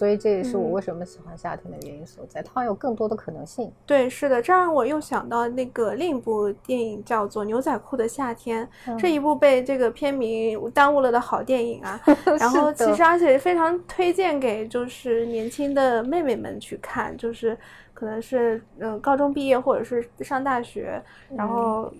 [0.00, 3.70] 所以这也是我为什么喜欢夏天的原因所在，它有更多的可能性。
[3.84, 8.66] 对，是的，这让我又想到那个另一部电影叫做《牛仔裤的夏天》，
[8.98, 12.00] 这一部被这个片名耽误了的好电影啊。
[12.40, 17.54] 然后其实而且非常推荐给就是年轻的妹妹们去看，就是
[17.92, 20.98] 可能是嗯高中毕业或者是上大学，
[21.36, 21.92] 然后。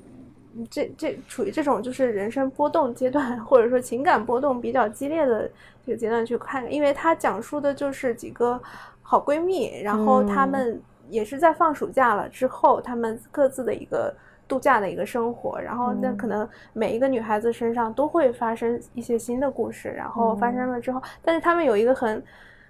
[0.69, 5.49] 这这处于这种就是人生波动阶段，或者说情感波动比较激烈的
[5.87, 8.61] 这个阶段去看，因为它讲述的就是几个
[9.03, 14.13] 好闺蜜，然后她们也是在放暑假了之后，她们各自的一个
[14.49, 22.23] 度假的一个生活，然后那可能每一个女孩子身上都会发生一些新的故事，然后发生了之后，但是她们有一个很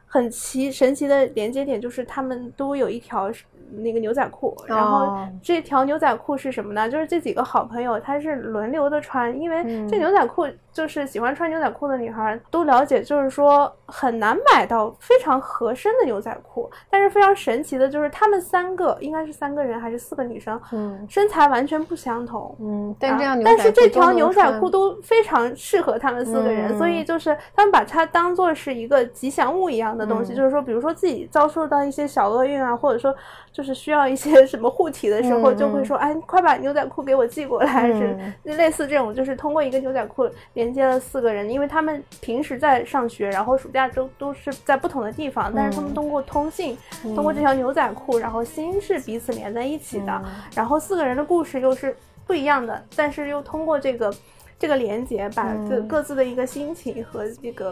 [0.06, 3.30] 很奇神奇的连接点，就是她们都有一条。
[3.72, 6.88] 那个牛仔裤，然后这条牛仔裤是什么呢？
[6.88, 16.70] 就是这几个好朋友，他是轮流的穿，因为这牛仔裤就是喜欢穿牛仔裤的女孩都了解，就是说很难买到非常合身的牛仔裤。
[16.88, 33.14] 但是非常神奇的就是，他们三个应该是三个人还是四个女生，嗯，身材完全不相同，嗯，但这样，但是这条牛仔裤都非常适合他们四个人，所以就是他们把它当做是一个吉祥物一样的东西，就是说，比如说自己遭受到一些小厄运啊，或者说。
[33.60, 50.22] 就是需要一些什么护体的时候，就会说：“哎，快把牛仔裤给我寄过来。”是类似这种，就是通过一个牛仔裤连接了四个人，因为他们平时在上学，然后暑假都都是在不同的地方，但是他们通过通信，通过这条牛仔裤，然后心是彼此连在一起的。
[50.54, 51.94] 然后四个人的故事又是
[52.26, 54.10] 不一样的，但是又通过这个
[54.58, 57.70] 这个连接，把各各自的一个心情和这个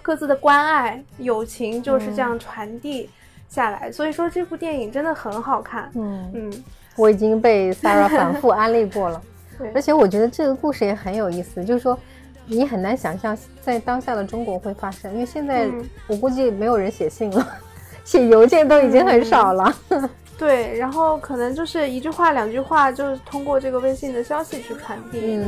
[0.00, 3.10] 各自的关爱、友情就是这样传递。
[3.50, 5.90] 下来，所以说这部电影真的很好看。
[5.94, 6.64] 嗯嗯，
[6.96, 9.20] 我已经被 Sarah 反复安利过了，
[9.74, 11.64] 而且我觉得这个故事也很有意思。
[11.64, 11.98] 就是说，
[12.46, 15.68] 你很难想象在当下的中国会发生，因为现在
[16.06, 17.46] 我估计没有人写信了，
[18.04, 19.74] 写邮件都已经很少了。
[20.38, 25.20] 对，然后可能就是一句话、两句话，就是通过这个微信的消息去传递。
[25.36, 25.46] 嗯。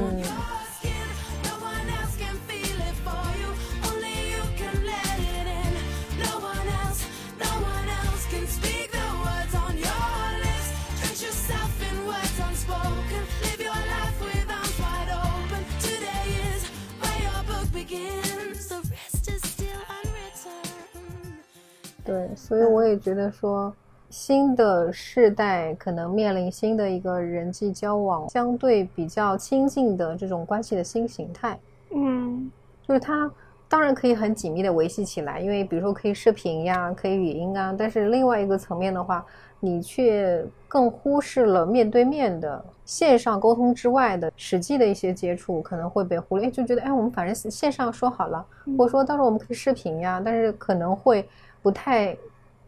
[22.04, 23.72] 对，所以我也觉得说，
[24.10, 31.56] 新的世代可能面临新的一个人际交往，相对比较亲近的这种关系的新形态。
[31.94, 32.50] 嗯，
[32.86, 33.30] 就是它
[33.68, 39.24] 当然可以很紧密的维系起来，因为比如说可以视频呀，可以语音啊，但是另外一个层面的话，
[39.60, 46.50] 你却更忽视了面对面的线上沟通之外的实际的一些接触，可能会被忽略。
[46.50, 48.44] 就觉得哎，我们反正线上说好了，
[48.76, 51.24] 或者说到时候我们可以视频呀，但是可能会。
[51.62, 52.16] 不太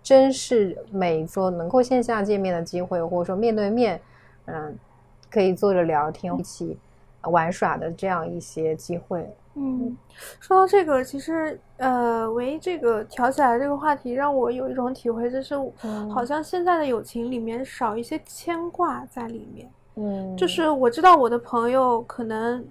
[0.03, 4.01] 珍视每说能够线下见面的机会，或者说面对面，
[4.47, 4.75] 嗯，
[5.31, 6.79] 可以坐着聊天、一起
[7.23, 9.29] 玩耍的这样一些机会。
[9.55, 9.97] 嗯，
[10.41, 15.55] 说到这个，其实呃，唯一这个挑起来这个话题，让我有一种体会，就是
[16.13, 19.71] 好像现在的友情里面少一些牵挂在里面。
[19.97, 22.65] 嗯，就是我知道我的朋友可能。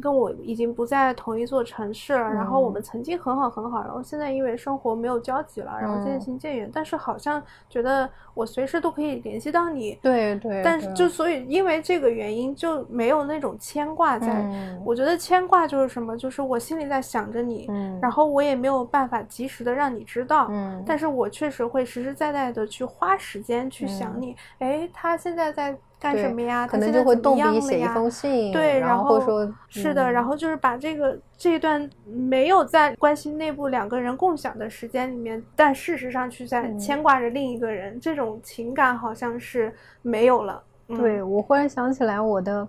[0.00, 6.70] 跟我已经不在同一座城市了，然后我们曾经很好很好，然后现在因为生活没有交集了，然后渐行渐远。
[6.72, 10.62] 但是好像觉得我随时都可以联系到你，对对。
[10.64, 14.44] 但是就所以因为这个原因就没有那种牵挂在。
[14.84, 17.68] 我觉得牵挂就是什么，就是我心里在想着你，
[18.00, 20.50] 然后我也没有办法及时的让你知道，
[20.86, 24.36] 但是我确实会实实在在的去花时间去想你。
[24.58, 25.76] 哎，他现在在。
[25.98, 26.66] 干什么呀？
[26.66, 40.62] 可能就会动笔写一封信，对，然后说是的，然后就是把这个这段没有在关系内部两个人共享的时间里面，但事实上却在牵挂着另一个人，这种情感好像是没有了。
[40.88, 42.68] 对我忽然想起来，我的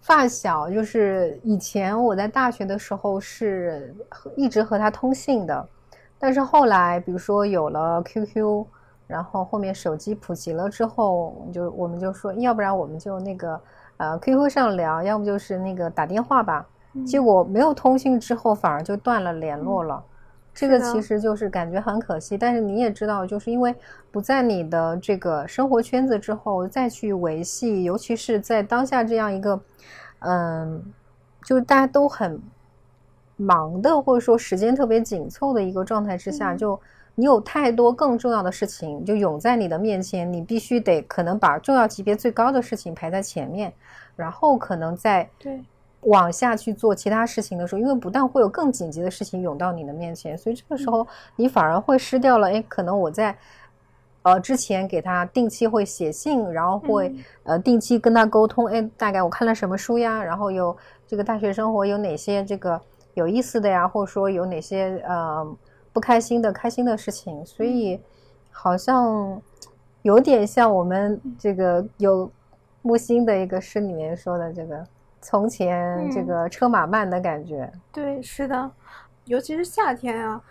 [0.00, 3.94] 发小，就是以前我在大学的时候是
[4.34, 5.68] 一直和他通信的，
[6.18, 8.64] 但是后来比如说有了 QQ。
[9.12, 13.60] 然后后面手机普及了之后，就我们就说，要不然我们就那个
[13.98, 16.66] 呃 QQ 上聊，要不就是那个打电话吧。
[17.06, 20.02] 结果没有通信之后，反而就断了联络了。
[20.54, 22.38] 这个其实就是感觉很可惜。
[22.38, 23.74] 但是你也知道，就是因为
[24.10, 29.60] 不在你的这个生活圈子之后再去维系，尤其是在当下这样一个
[30.20, 30.82] 嗯，
[31.44, 32.40] 就是大家都很
[33.36, 36.80] 忙的，或者说时间特别紧凑的一个状态之下，就。
[37.14, 43.72] 你有太多更重要的事情就涌在你的面前，你必须得可能把重要级别最高的事情排在前面，
[44.16, 45.62] 然后可能再对
[46.00, 51.06] 往下去做其他事情的时候，因为不但会有更紧急的事情涌到你的面前，所以这个时候
[51.36, 52.50] 你反而会失掉了。
[52.50, 53.36] 哎，可能我在
[54.22, 58.66] 呃之前给他定期会写信，然后会呃定期跟他沟通。
[58.66, 60.24] 哎，大概我看了什么书呀？
[60.24, 62.80] 然后有这个大学生活有哪些这个
[63.14, 63.86] 有意思的呀？
[63.86, 65.46] 或者说有哪些呃
[65.92, 67.44] 不开心的、开心的事情？
[67.44, 68.00] 所以
[68.50, 69.40] 好像
[70.02, 72.30] 有点像我们这个有。
[72.84, 74.84] 木心的一个诗里面说的这个
[75.20, 78.68] 从前这个车马慢的感觉，对，是的，
[79.26, 80.42] 尤其是夏天啊。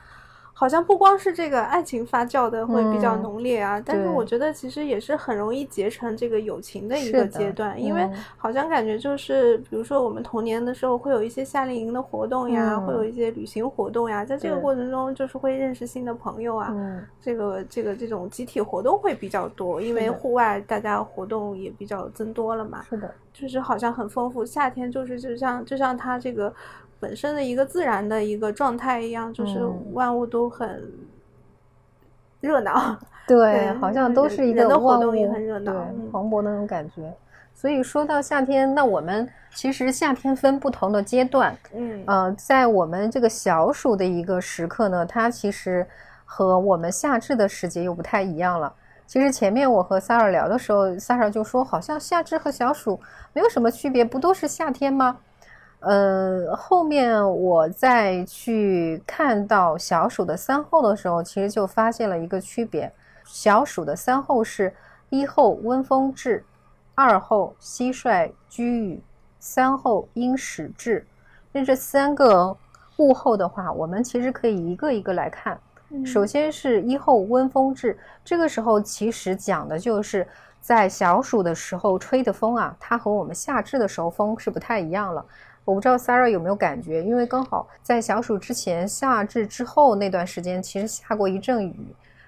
[0.54, 16.76] 好像不光是这个爱情发酵的会比较浓烈啊，但是我觉得其实也是很容易结成这个友情的一个阶段，因为好像感觉就是，比如说我们童年的时候会有一些夏令营的活动呀，会有一些旅行活动呀，在这个过程中就是会认识新的朋友啊，
[17.20, 26.54] 这个这个这种集体活动会比较多，因为户外大家活动也比较增多了嘛，是的，就是好像很丰富，夏天就是就像就像它这个。
[27.02, 29.60] 本身的一个自然的一个状态一样，就是
[29.92, 30.90] 万物都很
[32.40, 32.98] 热闹，
[33.28, 35.74] 对，好像都是一个活动也很热闹，
[36.12, 37.12] 蓬勃的那种感觉。
[37.54, 45.86] 所以说到夏天，那我们其实夏天分不同的阶段，嗯，呃，在我们这个小暑的一个时刻呢，它其实
[46.24, 48.74] 和我们夏至的时节又不太一样了。
[49.06, 52.98] 其实前面我和 Sarah 聊的时候，Sarah 就说，好像夏至和小暑
[53.34, 55.18] 没有什么区别，不都是夏天吗？
[55.82, 62.92] 呃，后面我再去看到小暑的三候的时候，其实就发现了一个区别。
[63.26, 64.72] 小暑的三候是
[65.10, 66.46] 一候温风至，
[66.94, 69.02] 二候蟋蟀居雨，
[69.40, 71.06] 三候鹰始至。
[71.52, 72.56] 那这三个
[72.98, 75.60] 物候的话，我们其实可以一个一个来看。
[76.06, 80.28] 首先是一候温风至，这个时候其实讲的就是
[80.62, 85.26] 在小暑的时候吹的风啊，它和我们夏至的时候风是不太一样了。
[85.64, 91.76] 我不知道 Sarah 有没有感觉，因为刚好在小暑之前、夏至之后那段时间，其实下过一阵雨。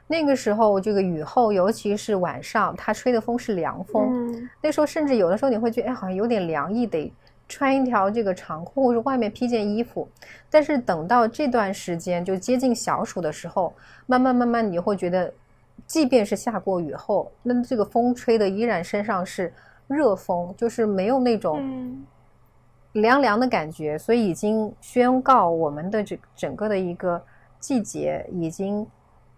[0.05, 4.47] 那个时候，这个雨后，尤其是晚上，它吹的风是凉风。
[4.61, 7.11] 那时候，甚至有的时候你会觉得，哎，好像有点凉意，得
[7.47, 10.07] 穿一条这个长裤，或者外面披件衣服。
[10.49, 13.73] 但是等到这段时间就接近小暑的时候，
[14.05, 15.33] 慢慢慢慢，你会觉得，
[15.87, 19.51] 即便是下过雨后，那这个风吹的依然身上是
[19.87, 22.05] 热风，就是没有那种。
[22.93, 27.21] 凉凉的感觉，所以已经宣告我们的这整个的一个
[27.59, 28.85] 季节已经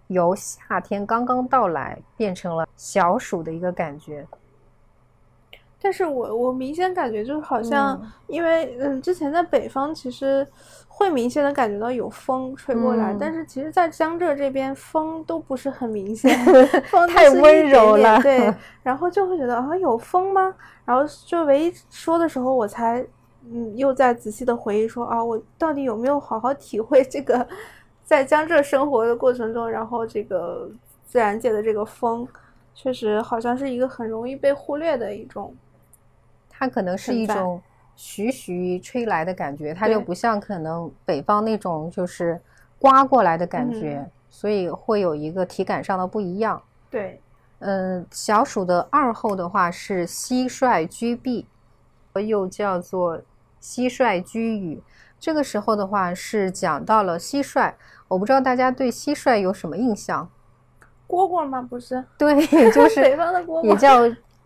[0.08, 4.28] 由夏天刚刚到来变成了小暑的一个感觉。
[5.82, 10.46] 但是我我明显感觉就是好像，因为嗯，之前在北方其实
[10.88, 16.38] 会明显的感觉到有风吹过来，但是其实，在江浙这边风都不是很明显，
[16.86, 18.54] 风 太温柔了，对，
[18.84, 20.54] 然后就会觉得啊有风吗？
[20.84, 23.06] 然后就唯一说的时候我才。
[23.52, 27.48] 嗯，又在仔细的回忆说啊，我到底有没有好好体会这个
[28.04, 30.68] 在江浙生活的过程中，然后这个
[31.06, 32.28] 自然界的这个风，
[32.74, 35.56] 确实好像是一个很容易被忽略的一种。
[36.50, 37.62] 它可能是一种
[37.96, 42.42] 徐徐吹来的感觉，它就不像可能北方那种就是
[42.80, 46.60] 刮过来的感觉，所以会有一个体感上的不一样。
[46.90, 47.22] 对，
[47.60, 51.46] 嗯，小暑的二候的话是蟋蟀居壁，
[52.28, 53.22] 又叫做。
[53.66, 54.84] 蟋蟀居雨，
[55.20, 57.74] 这个时候的话是讲到了蟋蟀。
[58.08, 60.30] 我不知道大家对蟋蟀有什么印象？
[61.08, 61.64] 蝈蝈吗？
[61.68, 64.04] 不是，对， 就 是北方的蝈蝈，也叫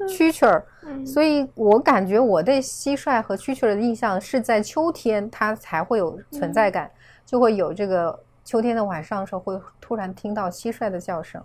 [0.07, 0.65] 蛐蛐儿。
[1.05, 6.89] 所以我感觉我对蟋蟀和蛐蛐儿的印象是在秋天，它才会有存在感，
[7.26, 11.43] 就会有这个秋天的晚上的时候会突然听到蟋蟀的叫声。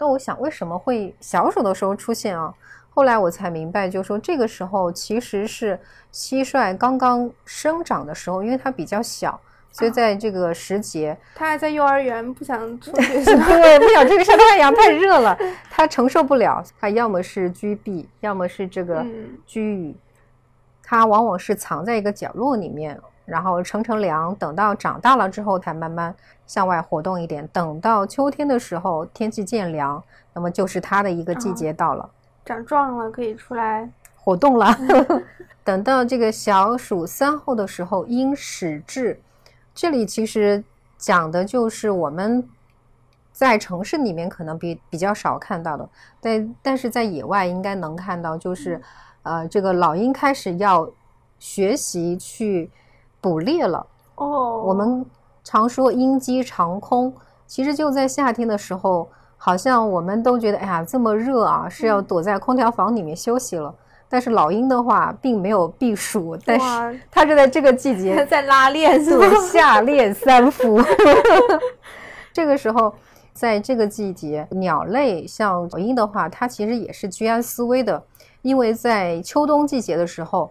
[0.00, 2.52] 那我想，为什么会小暑的时候出现啊？
[2.98, 5.78] 后来我才明白，就说这个时候其实是
[6.12, 9.40] 蟋蟀刚刚生长的时候，因为它比较小，
[9.70, 15.38] 所以在这个时节，它还在幼儿园，不想出去， 对，不想出去晒太阳，太热了，
[15.70, 16.60] 它承受不了。
[16.80, 19.06] 它要么是居避，要么是这个
[19.46, 19.96] 居雨，
[20.82, 26.12] 它往往是藏在一个角落里面，然后乘乘凉，等到长大了之后才慢慢
[26.48, 27.48] 向外活动一点。
[27.52, 30.02] 等到秋天的时候，天气渐凉，
[30.34, 32.10] 那么就是它的一个季节到了。
[32.48, 33.86] 长壮了可以出来
[34.16, 34.74] 活动了。
[35.62, 39.20] 等到这个小暑三候的时候，因始至，
[39.74, 40.64] 这里其实
[40.96, 42.48] 讲的就是我们
[43.32, 45.86] 在城市里面可能比比较少看到的，
[46.22, 48.80] 但但是在野外应该能看到，就是
[49.24, 50.90] 呃，这个老鹰开始要
[51.38, 52.70] 学习去
[53.20, 53.86] 捕猎了。
[54.14, 55.04] 哦，我们
[55.44, 57.14] 常说鹰击长空，
[57.46, 59.06] 其实就在夏天的时候。
[59.38, 63.74] 好像我们都觉得，哎呀，这么热啊，是要躲在空调房里面休息了。
[64.10, 69.26] 但是老鹰的话并没有避暑，但是它是在这个季节 在拉练，是吧？
[69.52, 70.82] 夏练三伏。
[72.32, 72.94] 这个时候，
[73.34, 78.02] 在这个季节，鸟类像老鹰的话，它其实也是居安思危的，
[78.40, 80.50] 因为在秋冬季节的时候，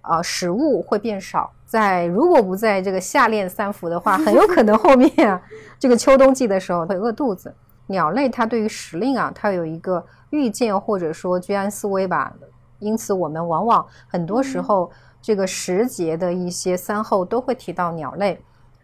[0.00, 1.50] 啊，食物会变少。
[1.64, 5.40] 在如果不在这个夏练三伏的话，很有可能后面啊，
[5.78, 7.54] 这个秋冬季的时候会饿肚子。
[7.86, 12.32] 鸟类它对于时令啊，它有一个预见或者说居安思危吧，
[12.78, 14.90] 因此我们往往很多时候
[15.22, 18.40] 这个时节的一些三候都会提到鸟类，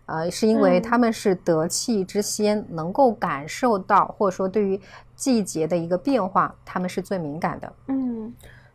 [0.07, 4.81] 呃，是因为它们是得气之先，能够感受到或者说对于
[5.15, 7.73] 季节的一个变化，它们是最敏感的。
[7.89, 8.33] 嗯。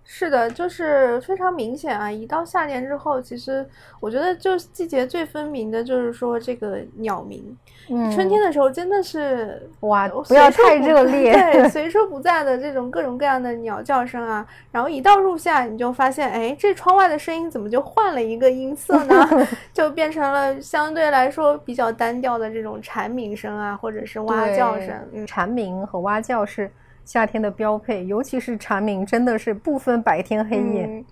[0.09, 2.09] 是的，就是非常明显啊！
[2.09, 3.63] 一到夏天之后，其实
[3.99, 7.55] 我觉得就是季节最分明的就是说这个鸟鸣。
[7.89, 14.47] 嗯，春天的时候真的是哇，不要太热烈， 对， 随处不在的这种各种各样的鸟叫声啊。
[14.71, 19.27] 然后一到入夏，你就发现，哎，这窗外的声音怎么就换了一个音色呢？
[19.73, 24.89] 就变成了相对来说比较单调的这种蝉鸣声啊，或者是蛙叫声。
[25.11, 26.71] 嗯，蝉鸣和蛙叫是。
[27.07, 31.05] 夏天的标配，尤其是蝉鸣，真的是不分白天黑夜，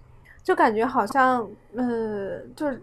[0.43, 2.81] 就感觉好像，呃，就是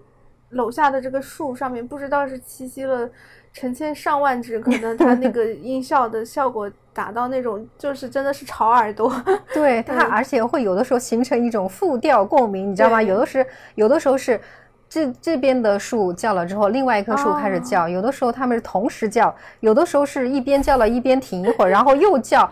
[0.48, 3.06] 楼下的这个树上面，不知道是栖息了
[3.52, 9.14] 成千上万只， 可能它那个音效的效果达到那种，就是真的是吵耳朵。
[9.52, 13.02] 对 它，而且会有的时候形成一种复调共鸣，你知道吗？
[13.02, 14.40] 有的时，有的时候是
[14.88, 22.50] 这这边的树叫了之后，另外一棵树开始叫；有的时候它们是同时叫，有的时候是一边叫了一边停一会儿，然后又叫。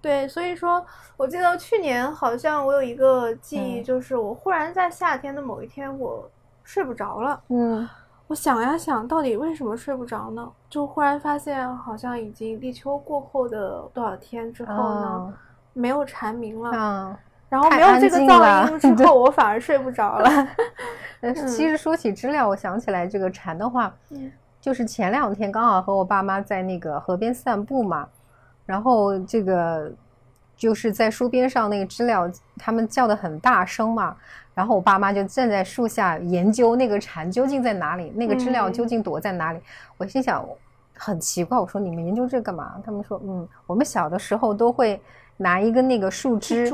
[0.00, 0.84] 对，所以说，
[1.16, 6.30] 我记得去年好像我有一个记忆，就是我忽然在夏天的某一天，我
[6.62, 7.40] 睡不着了。
[7.48, 7.88] 嗯，
[8.28, 10.48] 我想呀想，到底为什么睡不着呢？
[10.70, 15.34] 就忽然发现，好像已经立秋过后的多少天之后呢，
[15.72, 16.70] 没有蝉鸣了。
[16.72, 17.16] 嗯，
[17.48, 20.48] 然后没有这个噪音之 后，我反而睡不着了。
[21.34, 23.92] 其实说起知了，我想起来这个蝉的话，
[24.60, 28.08] 就是前两天刚好和我爸妈在那个河边散步嘛。
[28.68, 29.90] 然后这个
[30.54, 34.14] 就是在书边上那个知了，他们叫的很大声嘛。
[34.52, 39.60] 然后我爸妈就站在树下研究那个蝉究竟在哪里，那个知了究竟躲在哪里。
[39.96, 40.44] 我心想
[40.94, 42.74] 很奇怪，我说你们研究这干嘛？
[42.84, 45.00] 他们说嗯，我们小的时候都会
[45.38, 46.70] 拿一根那个树枝，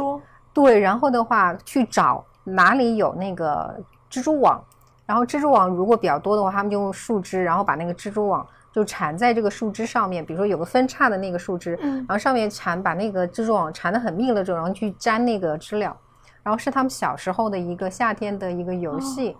[0.53, 3.73] 对，然后的话去找哪里有那个
[4.11, 4.61] 蜘蛛网，
[5.07, 8.45] 然后蜘蛛网如果比较多的话，他们就用树枝，然后把那个蜘蛛网。
[8.75, 15.97] 就缠在这个树枝上面，比如说有个分叉的那个树枝，然后上面缠把那个蜘蛛网缠得很密了之后，然后去粘那个知了，
[16.43, 19.37] 然后是他们小时候的一个夏天的一个游戏，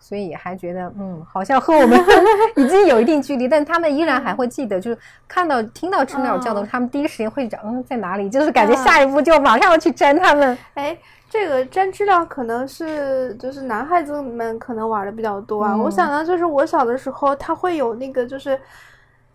[0.00, 1.96] 所以还觉得嗯，好像和我们
[2.56, 10.58] 已经有一定距离，但他们依然还会记得，就是看到听到知了叫的，他们第一时间会找嗯在哪里，就是感觉下一步就马上要去粘它们。
[10.74, 10.98] 哎，
[11.32, 15.74] 这个粘知了可能是就是男孩子们可能玩的比较多啊。
[15.74, 18.60] 我想到就是我小的时候，他会有那个就是。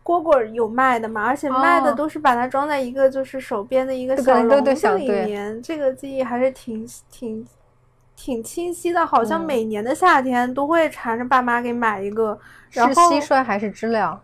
[0.07, 7.45] 蝈蝈有卖的嘛，而且卖的都是把它装在一个就是手边的一个小笼子里面，这个记忆还是挺挺
[8.15, 12.39] 挺清晰的，好像每年的夏天都会缠着爸妈给买一个。
[12.69, 14.17] 是蟋蟀还是知了？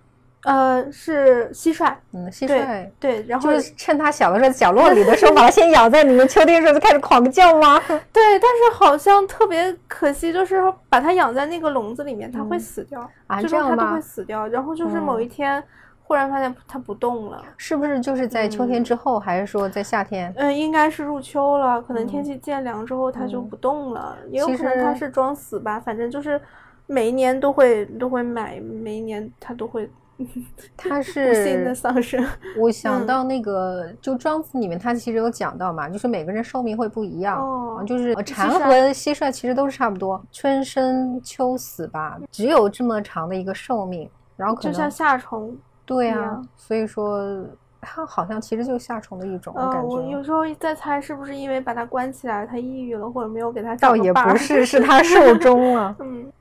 [0.43, 7.79] 呃，是蟋蟀，嗯，蟋蟀，对，然后就是趁它小的时候，角落里的时候，把它先养在里面，秋天时候就开始狂叫吗？
[8.11, 14.45] 对，但是好像特别可惜，就是把它养在那个笼子里面，它会死掉，啊，这样它都会死掉。
[14.49, 15.63] 然后就是某一天，
[16.01, 20.33] 忽然发现它不动了，是不是就是在秋天之后，还是说在夏天？
[20.35, 25.79] 嗯，应该是入秋了，可能天气渐凉之后它就不动了，也有可能它是装死吧。
[25.79, 26.41] 反正就是
[26.85, 29.89] 每一年都会都会买，每一年它都会。
[30.77, 32.23] 它是的丧生。
[32.57, 37.41] 我想到那个，就庄子里面，他其实有讲到嘛，就是每个人寿命会不一样。
[37.41, 38.59] 哦，就是蝉和
[38.91, 44.09] 蟋蟀其实都是差不多，春生秋死吧，只有这么长的一个寿命。
[44.35, 45.55] 然后可能就像夏虫，
[45.85, 47.45] 对啊，所以说
[47.81, 49.81] 它好像其实就是夏虫的一种感觉。
[49.83, 55.95] 我有时候在猜，是不是因为把它关起来，它抑郁了，或者没有给它倒也不是， 是它寿终了。
[55.99, 56.31] 嗯，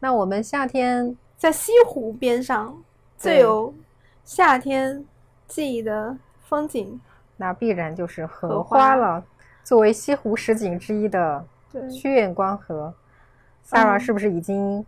[0.00, 2.76] 那我们夏天在西湖边上。
[3.22, 3.72] 最有
[4.24, 5.04] 夏天
[5.46, 6.16] 记忆的
[6.48, 7.00] 风景，
[7.36, 8.96] 那必然就是荷花。
[8.96, 9.22] 了。
[9.62, 11.46] 作为西湖十景之一的
[11.88, 12.92] 曲院观荷
[13.64, 14.84] ，Sarah 是不是已经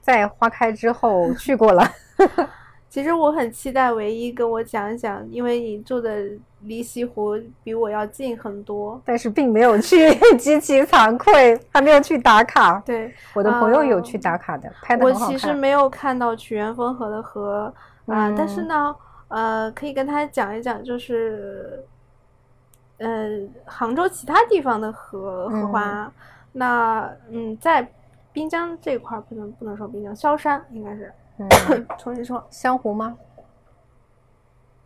[0.00, 1.84] 在花开之后去过了？
[2.90, 6.24] 其实我很期待唯一跟我讲一讲，因为你住的
[6.62, 10.08] 离西湖比我要近很多，但是并没有去，
[10.38, 12.82] 极其惭愧，还没有去打卡。
[12.86, 17.72] 对，我的朋友有去打卡的，拍的我其实没有看到曲园风荷的河
[18.06, 18.96] 啊，但是呢，
[19.28, 21.84] 呃，可以跟他讲一讲，就是
[22.96, 23.28] 呃
[23.66, 26.10] 杭州其他地方的荷荷花。
[26.52, 27.86] 那嗯，在
[28.32, 31.12] 滨江这块不能不能说滨江，萧山应该是。
[31.98, 33.16] 重新说，湘湖吗？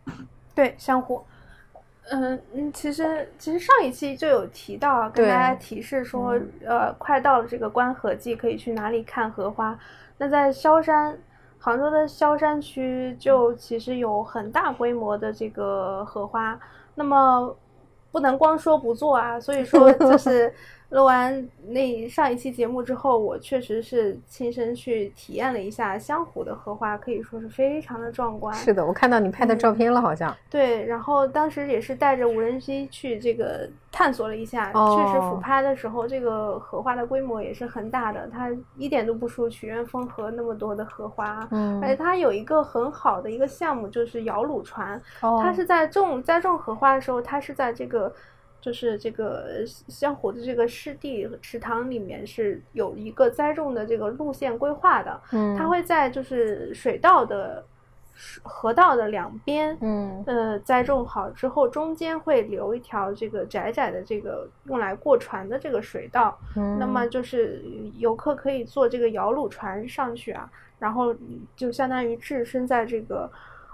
[0.53, 1.23] 对，湘湖。
[2.11, 9.79] 嗯嗯，其实其实上一期就有提到啊，跟大家提示说，呃，快到了这个观荷季，可以去哪里看荷花？
[10.17, 11.17] 那在萧山，
[11.57, 16.59] 杭州的萧山区就其实有很大规模的这个荷花。
[16.95, 17.55] 那么
[18.11, 20.53] 不能光说不做啊，所以说就是。
[20.93, 28.53] 录完那上一期节目之后，我确实是亲身去体验了一下湘湖的荷花，可以说是非常的壮观。
[28.53, 30.35] 是的，我看到你拍的照片了，好像。
[30.51, 41.47] 对，然后当时也是带着无人机去这个探索了一下，确实俯拍的时候，这个荷花的规模也是很大的，它一点都不输曲院风荷那么多的荷花。
[41.49, 41.81] 嗯。
[41.81, 45.01] 而且它有一个很好的一个项目，就是摇橹船。
[45.21, 45.39] 哦。
[45.43, 48.13] 它是在种栽种荷花的时候，它是在这个。
[48.63, 57.61] 就是这个湘湖的这个湿地池塘里面是有一个栽种的这个路线规划的，嗯，它会在就是水稻的
[58.41, 67.61] 河道的两边，嗯，呃，栽种好之后，中间会留一条这个窄窄的这个用来过船的这个水道，嗯，那么就是
[67.97, 70.49] 游客可以坐这个摇橹船上去啊，
[70.79, 71.13] 然后
[71.57, 73.29] 就相当于置身在这个。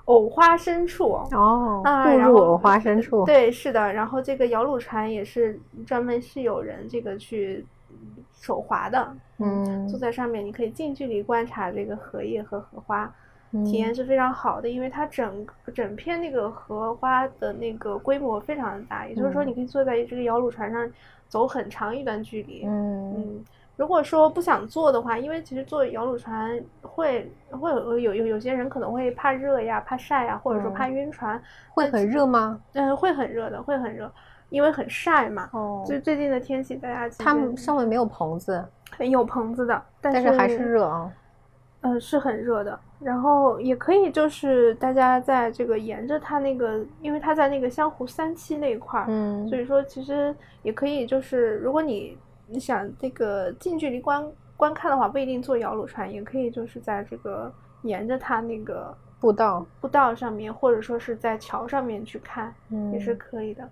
[0.09, 3.23] 藕花深处哦，步入藕花深处。
[3.25, 3.93] 对，是的。
[3.93, 7.63] 然后这个摇橹船也是专门是有人这个去
[8.33, 13.13] 手划的，嗯，坐在上面你可以近距离观察这个荷叶和荷花，
[13.51, 14.67] 体验是非常好的。
[14.67, 15.45] 因为它整
[15.75, 20.91] 整片那个荷花的那个规模非常的大，也就是说你可以坐在这个摇橹船上
[21.27, 23.45] 走很长一段距离，嗯嗯。
[23.79, 31.41] 如果说不想坐的话，因为其实坐摇橹船会会有有有有些人可能会怕热呀、怕晒呀，或者说怕晕船。
[31.69, 32.59] 会很热吗？
[32.73, 34.11] 嗯，会很热的，会很热，
[34.49, 35.49] 因为很晒嘛。
[35.53, 35.85] 哦。
[35.87, 38.61] 就最近的天气，大家他们上面没有棚子。
[38.99, 41.09] 有棚子的，但是还是热啊。
[41.79, 42.77] 嗯，是很热的。
[42.99, 52.17] 然后也可以就是大家在这个沿着它那个，因为它在那个湘湖三期那一块儿，嗯，所以说其实也可以就是如果你。
[52.49, 54.25] 你想这个近距离观
[54.57, 57.51] 观看的话，不一定坐摇橹船，也可以就是在这个
[57.83, 62.53] 沿着它那个步道步道上面，或者说是在桥上面去看，
[62.91, 63.69] 也是可以的。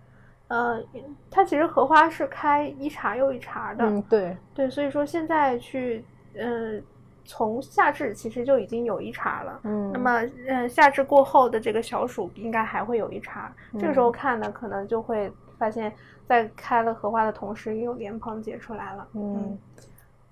[0.50, 0.82] 呃，
[1.30, 4.38] 它其实荷花是开一茬又一茬的，嗯，对。
[4.54, 6.06] 对，所以说现在去，
[6.38, 6.80] 呃，
[7.26, 15.92] 从夏至其实就已经有一茬了，嗯，那么，嗯，夏至过后的这个小暑应该还会有一茬，这个时候看呢，可能就会发现。
[16.28, 19.08] 在开了荷花的同时，也有莲蓬结出来了。
[19.14, 19.58] 嗯，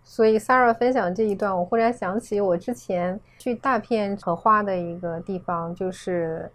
[0.03, 6.51] 所以 Sarah 分享这一段，我忽然想起我之前去大片荷花的一个地方，就是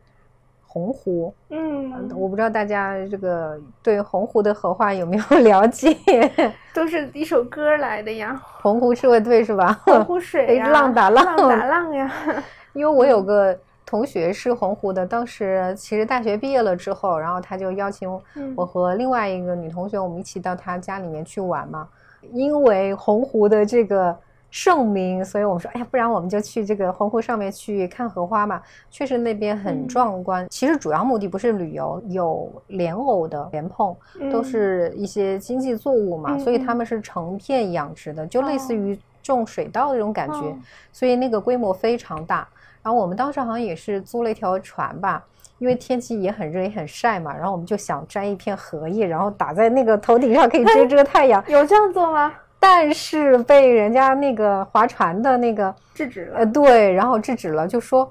[0.66, 1.32] 洪湖。
[1.48, 5.96] 嗯，我不知道大家这个对洪湖的荷花有没有 了解？
[6.74, 9.72] 都是一首歌来的呀，《洪湖射队》是吧？
[9.86, 12.12] 洪湖水呀，浪打浪，浪打浪呀。
[12.74, 13.58] 因为我有个。
[13.90, 18.08] 同学是洪湖的，当时其实大学毕业了之后，然后他就邀请
[18.54, 21.88] 我和另外一个女同学，我们一起到他家里面去玩嘛。
[22.32, 24.16] 因为洪湖的这个
[24.48, 28.62] 盛名，所以我们说，哎呀，不然我们就去这个洪湖上面去看荷花嘛。
[28.92, 30.46] 确实那边很壮观。
[30.48, 33.92] 其实主要目的不是旅游，有莲藕的莲蓬，
[34.30, 40.56] 都是一些经济作物嘛，所以他们是成片养殖的，就类似于种水稻那种感觉，
[40.92, 42.46] 所以那个规模非常大。
[42.82, 45.22] 然后我们当时好像也是租了一条船吧，
[45.58, 51.44] 因为天气也很热也很晒嘛，然后我们就想摘一片荷叶，然后打在那个头顶上可以遮遮太阳。
[51.48, 52.32] 有这样做吗？
[52.58, 56.38] 但是被人家那个划船的那个制止了。
[56.40, 58.10] 呃，对，然后制止了，就说，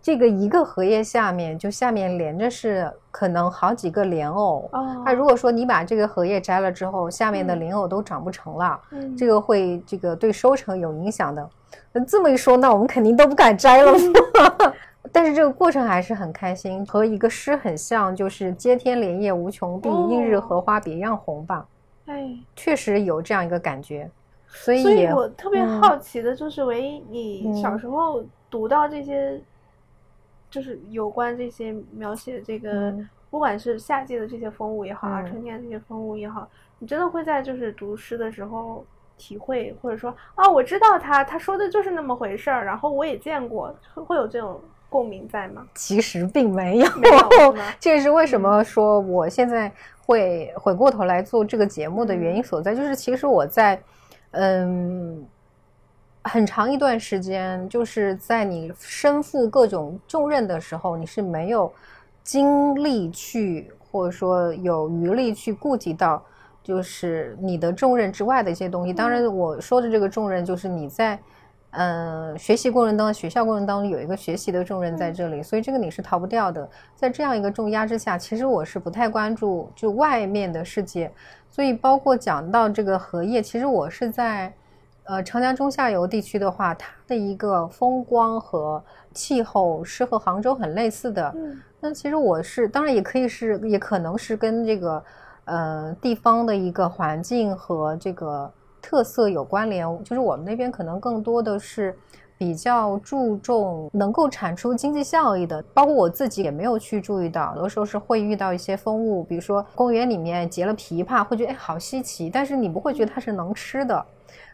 [0.00, 4.68] 这个一个荷叶下面就下面连着是可能好几个莲藕。
[4.72, 5.02] 哦。
[5.04, 8.80] 那如果说你把这个荷叶摘了之后，下面的莲藕都长不成了，
[9.16, 11.48] 这个会这个对收成有影响的。
[11.98, 13.92] 那这么一说，那我们肯定都不敢摘了。
[15.10, 21.66] 但是这个过程还是很开心，和一个诗很像，就是“接天莲叶无穷碧，映日荷花别样红”吧。
[22.06, 24.08] 哎， 确实有这样一个感觉。
[24.46, 29.40] 所以，所以我特别好奇的就是，唯一你小时候读到这些，
[30.50, 32.94] 就是有关这些描写这个，
[33.30, 38.84] 不管是夏季的这些风物也好啊，春天的这些风物也好，你真的会在就是读诗的时候。
[39.18, 44.58] 体会或者说啊，我知道他他说的就是那么回事儿，然后我也见过，会有这种
[44.88, 45.66] 共鸣在吗？
[45.74, 47.54] 其实并没有，没有。
[47.78, 49.70] 这是为什么说我现在
[50.06, 53.78] 会回过头来做这个节目的原因所在，就是其实我在
[54.30, 55.26] 嗯
[56.22, 61.72] 很长一段时间，就是在你身负各种重任的时候，你是没有
[62.22, 66.22] 精力去或者说有余力去顾及到，
[66.68, 68.92] 就是你的重任之外的一些东西。
[68.92, 71.18] 当然，我说的这个重任，就是你在
[71.70, 76.68] 嗯学习过程当中、学校过程当中有一个学习的重任在这里，所以这个你是逃不掉的。
[76.94, 81.10] 在这样一个重压之下，其实我是不太关注就外面的世界。
[81.48, 84.52] 所以，包括讲到这个荷叶，其实我是在。
[85.10, 91.32] 呃，长江中下游地区的话，它的一个风光和气候是和杭州很类似的。
[91.34, 95.02] 嗯，那其实我是，当然也可以是，也可能是跟这个
[95.48, 98.48] 呃地方的一个环境和这个
[98.80, 99.86] 特色有关联。
[100.04, 101.96] 就是我们那边可能更多的是
[102.36, 114.06] 比较注重能够产出经济效益的，包括我自己也没有去注意到，有的时候是会遇到一些风物，比如说公园里面结了枇杷，会觉得哎好稀奇，但是你不会觉得它是能吃的。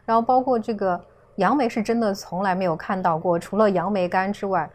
[0.03, 0.99] 然后包括这个
[1.35, 4.67] 杨梅是真的从来没有看到过，除了杨梅干之外，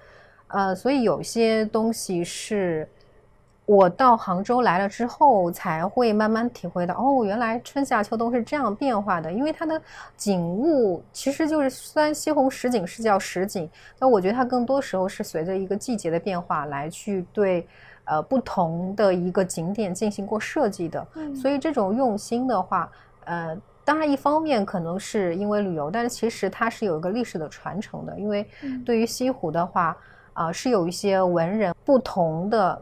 [0.47, 2.89] 呃，所以有些东西是
[3.71, 9.33] 我到杭州来了之后才会慢慢体会到，哦，原来春夏秋冬是这样变化的。
[9.33, 9.81] 因为它的
[10.16, 17.64] 景物其实就是，虽然西红柿景是叫实景，但我觉得它更多时候是随着一个季节的变化来去对
[18.07, 21.07] 呃不同的一个景点进行过设计的。
[21.41, 22.91] 所以这种用心的话，
[23.25, 23.57] 呃。
[23.83, 28.16] 当然，一方面可能是因为旅游，但是其实它是有一个历史的传承的。
[28.18, 28.47] 因为
[28.85, 29.97] 对于西湖的话，
[30.33, 32.81] 啊，是有一些文人不同的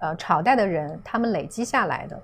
[0.00, 2.20] 呃朝代的人，他们累积下来的，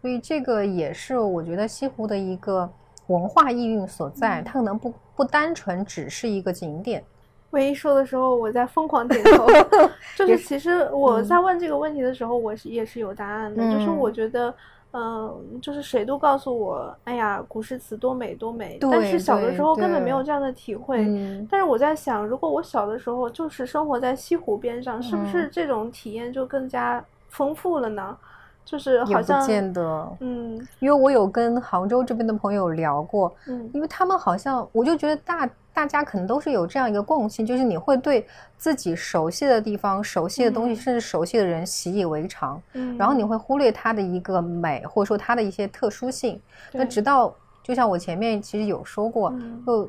[0.00, 2.70] 所以这个也是我觉得西湖的一个
[3.06, 4.42] 文化意蕴所在。
[4.42, 7.02] 它可能不不单纯只是一个景点。
[7.50, 9.46] 唯一说的时候，我在疯狂点头。
[10.14, 13.62] 就是其实我在问这个问题的时候，我是也是有答案的。
[13.72, 14.54] 就是我觉得。
[14.92, 18.76] 嗯，就是谁都告诉我，哎呀，古诗词多美多美。
[18.80, 21.06] 但是小的时候根本没有这样的体会。
[21.48, 28.16] 但是我在想，如果我小的时候就是生活在西湖边上，是不是这种体验就更加丰富了呢？
[28.62, 30.16] 就是好像不见得。
[30.20, 35.48] 嗯，因为我有跟杭州这边的朋友聊过，嗯，因为他们好像，我就觉得大。
[35.72, 38.26] 大家可能都是有这样一个共性，就是你会对
[38.58, 46.38] 自己熟悉的地方、熟悉的东西，甚至熟悉的人习以为常，嗯，然后你会忽略它的一个美，或者说它的一些特殊性。
[46.72, 49.32] 那直到就像我前面其实有说过，
[49.64, 49.88] 就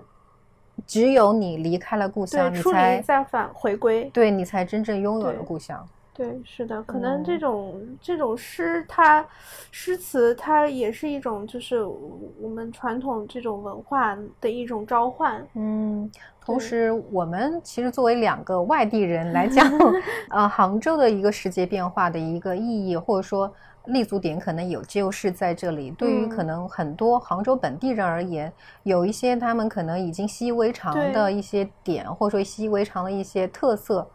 [0.85, 5.85] 只有你离开了故乡，你才再返回归，对你才真正拥有了故乡。
[6.14, 9.26] 对，是的，可能这种这种诗，它
[9.72, 15.41] 诗词，它也是一种，就是我们传统这种文化的一种召唤。
[15.55, 19.66] 嗯，同时，我们其实作为两个外地人来讲，
[20.30, 23.51] 呃，杭州的一个时节变化的一个意义，或者说
[23.86, 25.91] 立足点，可能有就是在这里。
[25.91, 28.51] 对于可能很多杭州本地人而言，
[28.84, 34.05] 有一些他们可能已经习以为常的一些点，或者说习以为常的一些特色。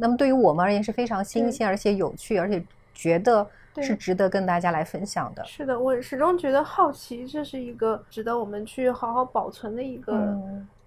[0.00, 3.46] 那么对于我们而言是非常新鲜，而且有趣，而且觉得
[3.80, 5.44] 是值得跟大家来分享的。
[5.44, 10.36] 是的，我始终觉得好奇，这是一个值得我们去好好保存的一个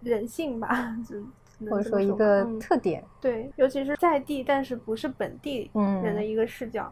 [0.02, 0.96] 人性吧，
[1.70, 3.04] 或者说一个特点。
[3.22, 6.92] 对，尤其是在地但是不是本地人的一个视角，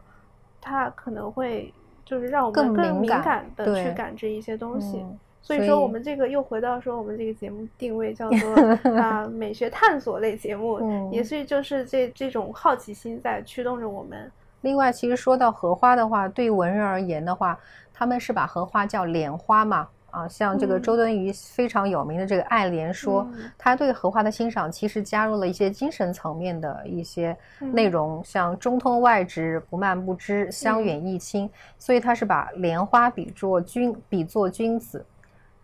[0.61, 1.73] 它可能会
[2.05, 5.03] 就是让我们更敏感的去感知一些东西。
[5.41, 8.53] 所以说，我们这个又回到说，我们这个节目定位叫做
[8.95, 14.31] 啊美学探索类节目，嗯也是就是这这种好奇心在驱动着我们。
[14.61, 17.59] 另外，其实说到荷花的话，对于文人而言的话，
[17.91, 23.23] 他们是把荷花叫莲花嘛啊，像这个周敦颐非常有名的这个《爱莲说》，
[23.57, 27.35] 他对荷花的欣赏其实加入了一些精神层面的一些
[27.73, 35.03] 内容，像中通外直，不蔓不枝，香远益清，所以他是把莲花比作君，比作君子。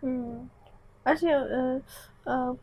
[0.02, 0.48] 嗯，
[1.04, 1.82] 而且，呃，
[2.24, 2.58] 呃，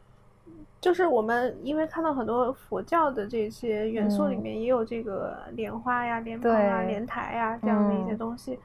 [0.80, 8.58] 就是我们因为看到很多佛教的这些元素里面，也有这个莲花呀、莲蓬啊、莲台呀这样的一些东西。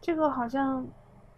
[0.00, 0.86] 这个好像，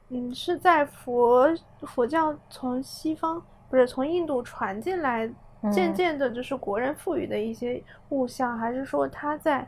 [0.09, 1.49] 嗯，是在佛
[1.80, 5.30] 佛教从西方不是从印度传进来，
[5.72, 9.66] 渐渐的就是国人赋予的一些物象，还是说它在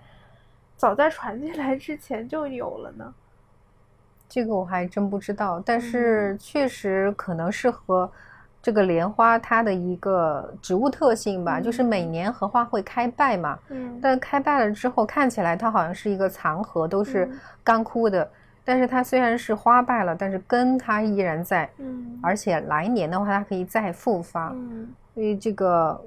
[0.77, 3.15] 早在传进来之前就有了呢？
[4.31, 8.11] 这个我还真不知道，但是确实可能是和
[8.63, 17.29] 这个莲花它的一个植物特性吧，就是每年荷花会开败嘛，嗯，但开败了之后看起来它好像是一个残荷，都是
[17.65, 18.31] 干枯的，
[18.65, 26.01] 但是它虽然是花败了，但是根它依然在，嗯，而且来年的话它可以再复发，嗯，所以这个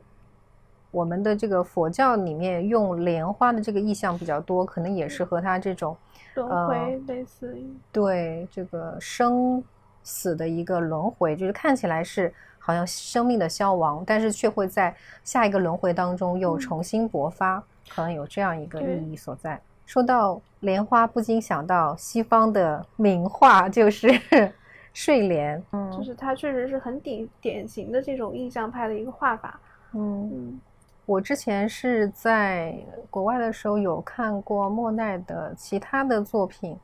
[0.93, 5.97] 我们的这个佛教里面用莲花的这个意象比较多，可能也是和它这种。
[6.35, 9.63] 轮回类似于对这个生
[10.03, 19.61] 死的一个轮回，就是看起来是好像生命的消亡，但是却会在下一个轮回当中又重新勃发，可能有这样一个意义所在。
[19.85, 24.09] 说到莲花，不禁想到西方的名画，就是
[24.91, 25.63] 睡莲。
[25.71, 29.59] 嗯，就是它确实是很典典型的这种印象派的一个画法。
[29.93, 30.59] 嗯嗯，
[31.05, 32.73] 我之前是在
[33.09, 36.77] 国外的时候有看过莫奈的其他的作品，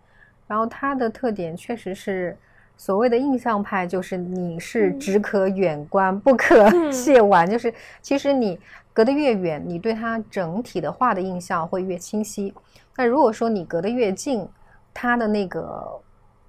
[0.47, 2.37] 然后他的特点确实是
[2.75, 8.59] 所谓的印象派，就是你是只可远观不可 亵玩，就是其实你
[8.91, 12.53] 隔得越远，你对他整体的画的印象会越清晰。
[12.97, 14.45] 那如果说你隔得越近，
[14.93, 15.87] 他的那个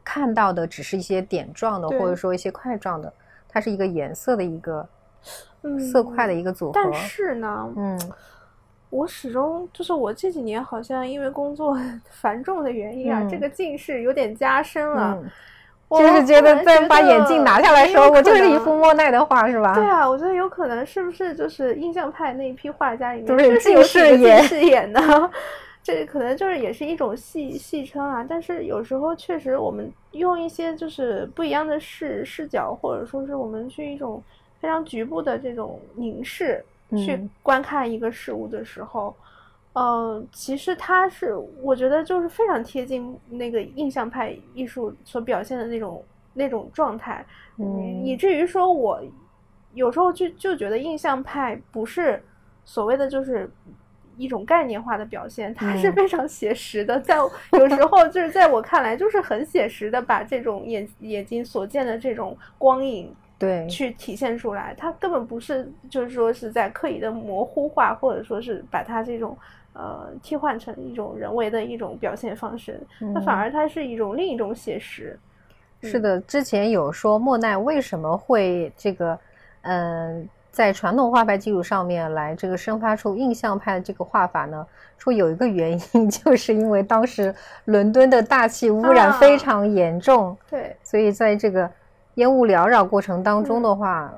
[0.02, 3.12] 看到的只是一些点状的，或者说一些块状的，
[3.48, 4.88] 它是一个颜色的一个
[5.92, 6.72] 色块的一个组合。
[6.74, 8.00] 但是呢，嗯，
[8.90, 11.78] 我始终就是我这几年好像因为工作
[12.10, 15.18] 繁重的原因啊，这个近视有点加深了。
[15.90, 19.74] 就是觉得在把眼镜拿下来的时候，我就是一幅莫奈的画，是吧？
[19.74, 25.30] 对啊，我觉得有可能是不是就是印象派那一批画家里面就是近视眼视眼的。
[25.82, 34.22] 这可能就是也是一种戏戏称啊，但是有时候确实我们用一些就是不一样的视视角，或者说是我们去一种
[34.60, 39.14] 非常局部的这种凝视去观看一个事物的时候，
[39.72, 46.04] 呃，其实它是我觉得就是非常贴近那个印象派艺术所表现的那种
[46.34, 47.24] 那种状态，
[47.58, 49.02] 嗯，以至于说我
[49.74, 52.22] 有时候就就觉得印象派不是
[52.64, 53.50] 所谓的就是。
[54.16, 57.00] 一种概念化的表现，它是非常写实的。
[57.00, 57.16] 在
[57.52, 63.10] 有时候，就是在我看来，就是很写实的，把这种眼眼睛所见的这种光影，
[63.40, 64.72] 对，去体现出来。
[64.78, 69.36] 它根本不是，就是说是在刻意的模糊化，或者说是把它这种
[69.72, 72.80] 呃替换成一种人为的一种表现方式。
[73.00, 75.18] 那反而它是一种另一种写实。
[75.82, 79.18] 是的，之前有说莫奈为什么会这个，
[79.62, 80.28] 嗯。
[80.52, 84.66] 在传统画派基础上面来这个生发出印象派的这个画法呢，
[84.98, 87.32] 说有一个原因， 就是因为当时
[87.66, 91.70] 伦敦的大气污染非常严重，对，所以在这个
[92.14, 94.12] 烟雾缭绕过程当中的话，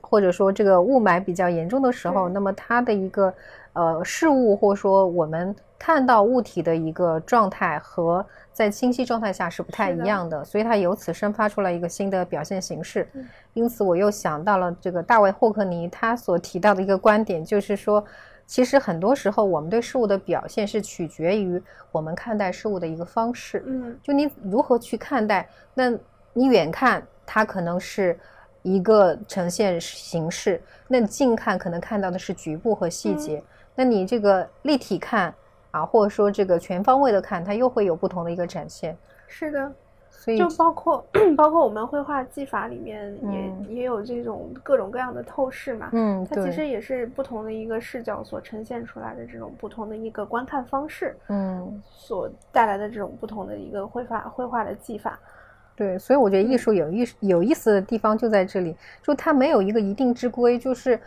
[0.00, 3.32] 或者说这个雾霾比较严重的时候，那么它的一个
[3.72, 8.24] 呃事物或者说我们看到物体的一个状态和。
[8.56, 13.06] 在清晰状态下是不太一样的，所以它由此生发出来一个新的表现形式。
[13.52, 18.02] 因此，我又想到了这个大卫霍克尼他所提到的一个观点，就是说，
[18.46, 21.62] 其实很多时候我们对事物的表现是取决于
[21.92, 23.62] 我们看待事物的一个方式。
[23.66, 25.92] 嗯，就你如何去看待，那
[26.32, 27.06] 你远看
[27.36, 28.18] 它可能是
[28.62, 30.58] 一个呈现形式，
[30.88, 33.42] 那近看可能看到的是局部和细节。
[33.74, 35.34] 那你这个立体看。
[35.72, 38.96] 啊，或者说这个全方位的看，它又会有不同的一个展现。
[39.28, 39.70] 是的，
[40.08, 41.04] 所以就包括
[41.36, 43.14] 包括我们绘画技法里面
[43.68, 45.90] 也也有这种各种各样的透视嘛。
[45.92, 51.14] 嗯，它其实也是不同的一个视角所呈现出来的这种不同的一个观看方式。
[51.28, 55.18] 嗯，所带来的这种不同的一个绘画绘画的技法。
[55.76, 60.98] 对，所以我觉得艺术有意有意思的地方就在这里，就它没有一个一定之规，就是。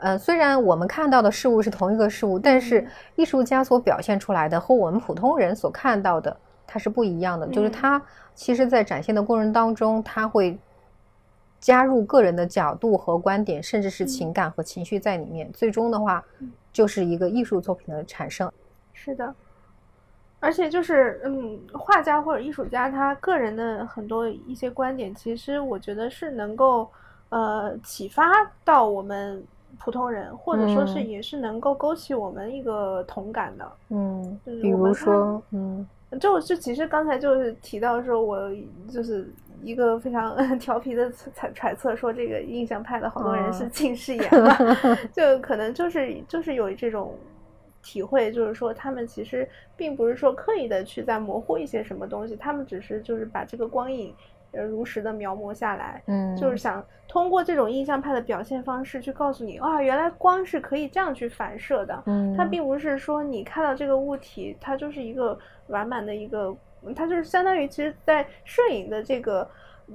[0.00, 6.36] 呃，虽然我们看到的事物是同一个事物，但是艺术家所表现出来的和我们普通人所看到的，
[6.68, 7.44] 它是不一样的。
[7.48, 8.00] 就是它
[8.32, 10.56] 其实，在展现的过程当中，他会
[11.58, 15.50] 加入个人的角度和观点，甚至是情感和情绪在里面。
[15.52, 16.24] 最终的话，
[16.72, 18.48] 就是一个艺术作品的产生。
[18.92, 19.34] 是的，
[20.40, 26.88] 而且就是，嗯，画家或者艺术家他个人的很多一些观点，其实我觉得是能够
[27.28, 28.24] 呃启发
[28.64, 29.42] 到我们。
[29.80, 35.86] 普通人，或者说是也是能够勾起我们一个同感的，嗯，比如说，嗯，
[36.18, 38.50] 就就其实刚才就是提到说，我
[38.90, 39.32] 就是
[39.62, 44.56] 一个非常 调皮的揣揣测，说这个印象派的好多人是近视眼嘛，
[45.12, 47.14] 就可能就是就是有这种
[47.82, 54.14] 体会，就是说他们其实并不是说刻意的去在模糊一些什么东西，他们只是就是把这个光影。
[54.52, 66.56] 呃，如实的描摹下来，嗯，就是想通过这种印象派的表现方式去告诉你，啊，原来光是可以这样去反射的，嗯，它并不是说你看到这个物体，它就是一个完满的一个，
[66.96, 69.46] 它就是相当于其实，在摄影的这个，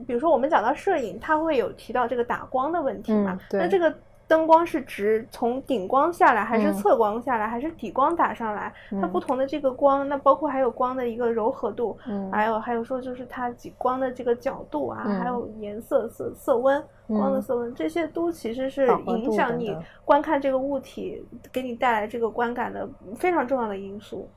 [0.06, 3.92] 比如说我们讲到摄影，它会有提到这个打光的问题嘛，那这个。
[4.26, 8.74] 灯光是直从顶光下来，还是侧光下来，还是底光打上来？
[9.00, 24.28] 它不同的这个光，那包括还有光的一个柔和度，嗯，还有还有说就是它光的这个角度啊，还有颜色色色温，光的色温，这些都其实是影响你观看这个物体给你带来这个观感的非常重要的因素。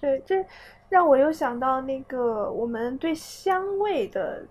[0.00, 0.44] 对，这
[0.88, 4.42] 让我又想到那个我们对香味的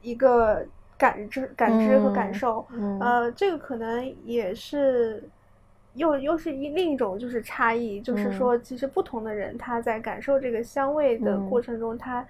[0.00, 0.64] 一个。
[0.98, 2.66] 感知、感知和感受，
[3.00, 5.22] 呃，这个可能也是
[5.94, 12.26] 又又是一另一种就是差异，就是说其实不同的人他在感受这个香味的过程中，他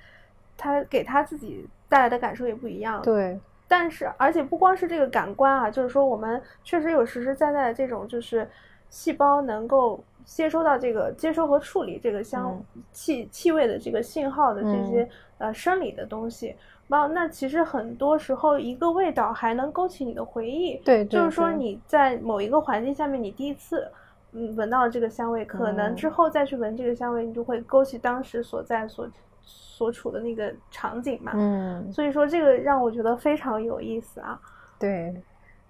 [0.57, 3.01] 他给他自己带来的感受也不一样。
[3.03, 3.41] 对。
[3.66, 8.49] 但是而且不光是这个感官啊，就是说我们确实有实实在在的这种就是
[8.91, 12.62] 细胞能够接收到这个接收和处理这个香
[12.93, 15.09] 气气味的这个信号的这些
[15.39, 16.55] 呃生理的东西。
[16.91, 20.76] 那那其实很多时候，一个味道还能勾起你的回忆。
[20.78, 23.86] 对，就是说你在某一个环境下面，你第一次
[24.32, 29.07] 嗯闻到了这个香味，可能之后再去闻这个香味，你就会勾起当时所在所
[29.43, 31.32] 所处的那个场景嘛。
[31.34, 34.41] 嗯，所以说这个让我觉得非常有意思啊。
[34.78, 35.14] 对，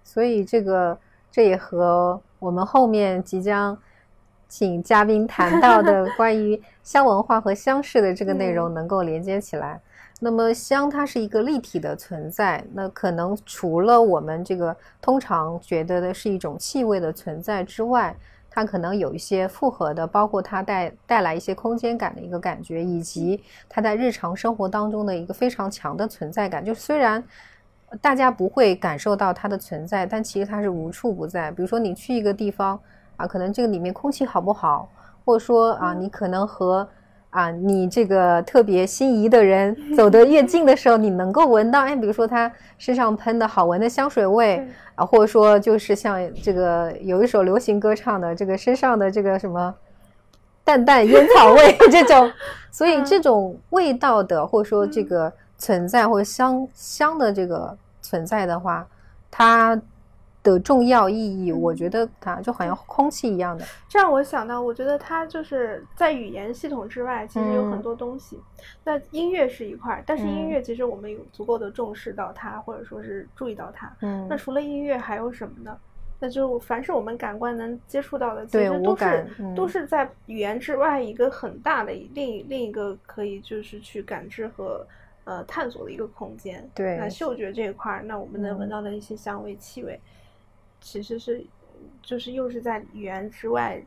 [0.04, 0.96] 所以这个
[1.32, 3.76] 这也和我们后面即将
[4.46, 9.80] 请嘉宾谈到的 关于香文化和香事的这个内容能够连接起来。
[10.20, 18.16] 那么香它是一个立体的存在，那可能除了我们这个通常觉得的是一种气味的存在之外，
[18.50, 26.64] 它可能有一些复合的，包括它带带来一些空间感的一个感觉，以及它在日常生活当中的一个非常强的存在感。
[26.64, 27.22] 就虽然
[28.00, 31.52] 大家不会感受到它的存在，但其实它是无处不在。
[31.52, 32.80] 比如说你去一个地方
[33.16, 34.90] 啊，可能这个里面空气好不好，
[35.24, 36.88] 或者说啊，你可能和
[37.31, 49.74] 啊，你这个特别心仪的人 走得越近的时候，你能够闻到，哎，比如说他身上喷的好闻的香水味啊，或者说就是像这个有一首流行歌唱的这个身上的这个什么
[50.64, 52.33] 淡淡烟草味 这种，
[52.70, 58.87] 所以这种味道的或者说这个存在或者香香的这个存在的话，
[59.31, 59.81] 它。
[60.53, 63.64] 的重要意义，我觉得它就好像空气一样的。
[63.88, 68.38] 这让我想到，我觉得它就是在语言系统之外，其实有很多东西。
[68.84, 73.92] 那音乐是一块，但是音乐其实我们有足够的重视到它，或者说是注意到它。
[74.03, 74.26] 嗯。
[74.28, 75.76] 那除了音乐还有什么呢？
[76.20, 84.84] 那就凡是我们感官能接触到的，其实都是都是在语言之外一个很大的另另一个可以就是去感知和
[85.22, 86.68] 呃探索的一个空间。
[86.74, 86.96] 对。
[86.96, 90.01] 那嗅觉这一块儿，那我们能闻到的一些香味、气味。
[90.81, 91.45] 其实是，
[92.03, 93.83] 就是又是在语言之外，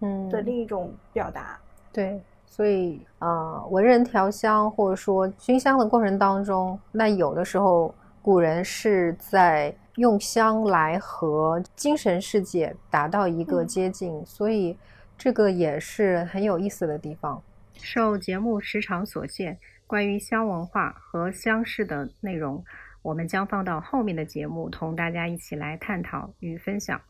[0.00, 1.58] 嗯的另一种表达。
[1.92, 14.76] 对，所以呃，文人调香或者说熏香的过程当中，那有的时候古人是在用香来和精神世界达到一个接近，所以
[15.16, 17.42] 这个也是很有意思的地方。
[17.72, 22.62] 受节目时长所限，关于香文化和香事的内容。
[23.06, 27.00] 我们将放到后面的节目，同大家一起来探讨与分享。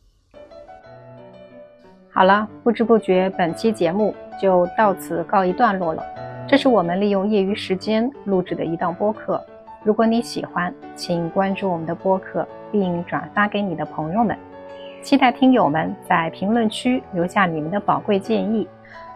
[2.10, 6.04] 好了，不知不觉，本期节目就到此告一段落了。
[6.46, 9.42] 这是我们利用业余时间录制的一档播客。
[9.84, 14.36] 如果你喜欢，请关注我们的播客，并转发给你的朋友们。
[15.00, 18.68] 期待听友们在评论区留下你们的宝贵建议。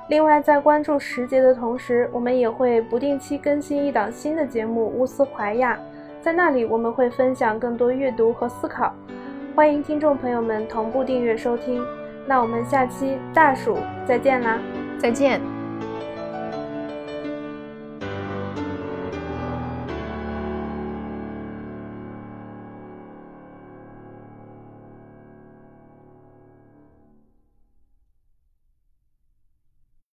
[0.09, 5.77] 另外，在关注时节的同时，我们也会不定期更新一档新的节目《乌斯怀亚》。
[6.21, 8.95] 在那里，我们会分享更多阅读和思考，
[9.55, 11.83] 欢迎听众朋友们同步订阅收听。
[12.27, 14.59] 那我们下期大暑再见啦！
[14.99, 15.60] 再见。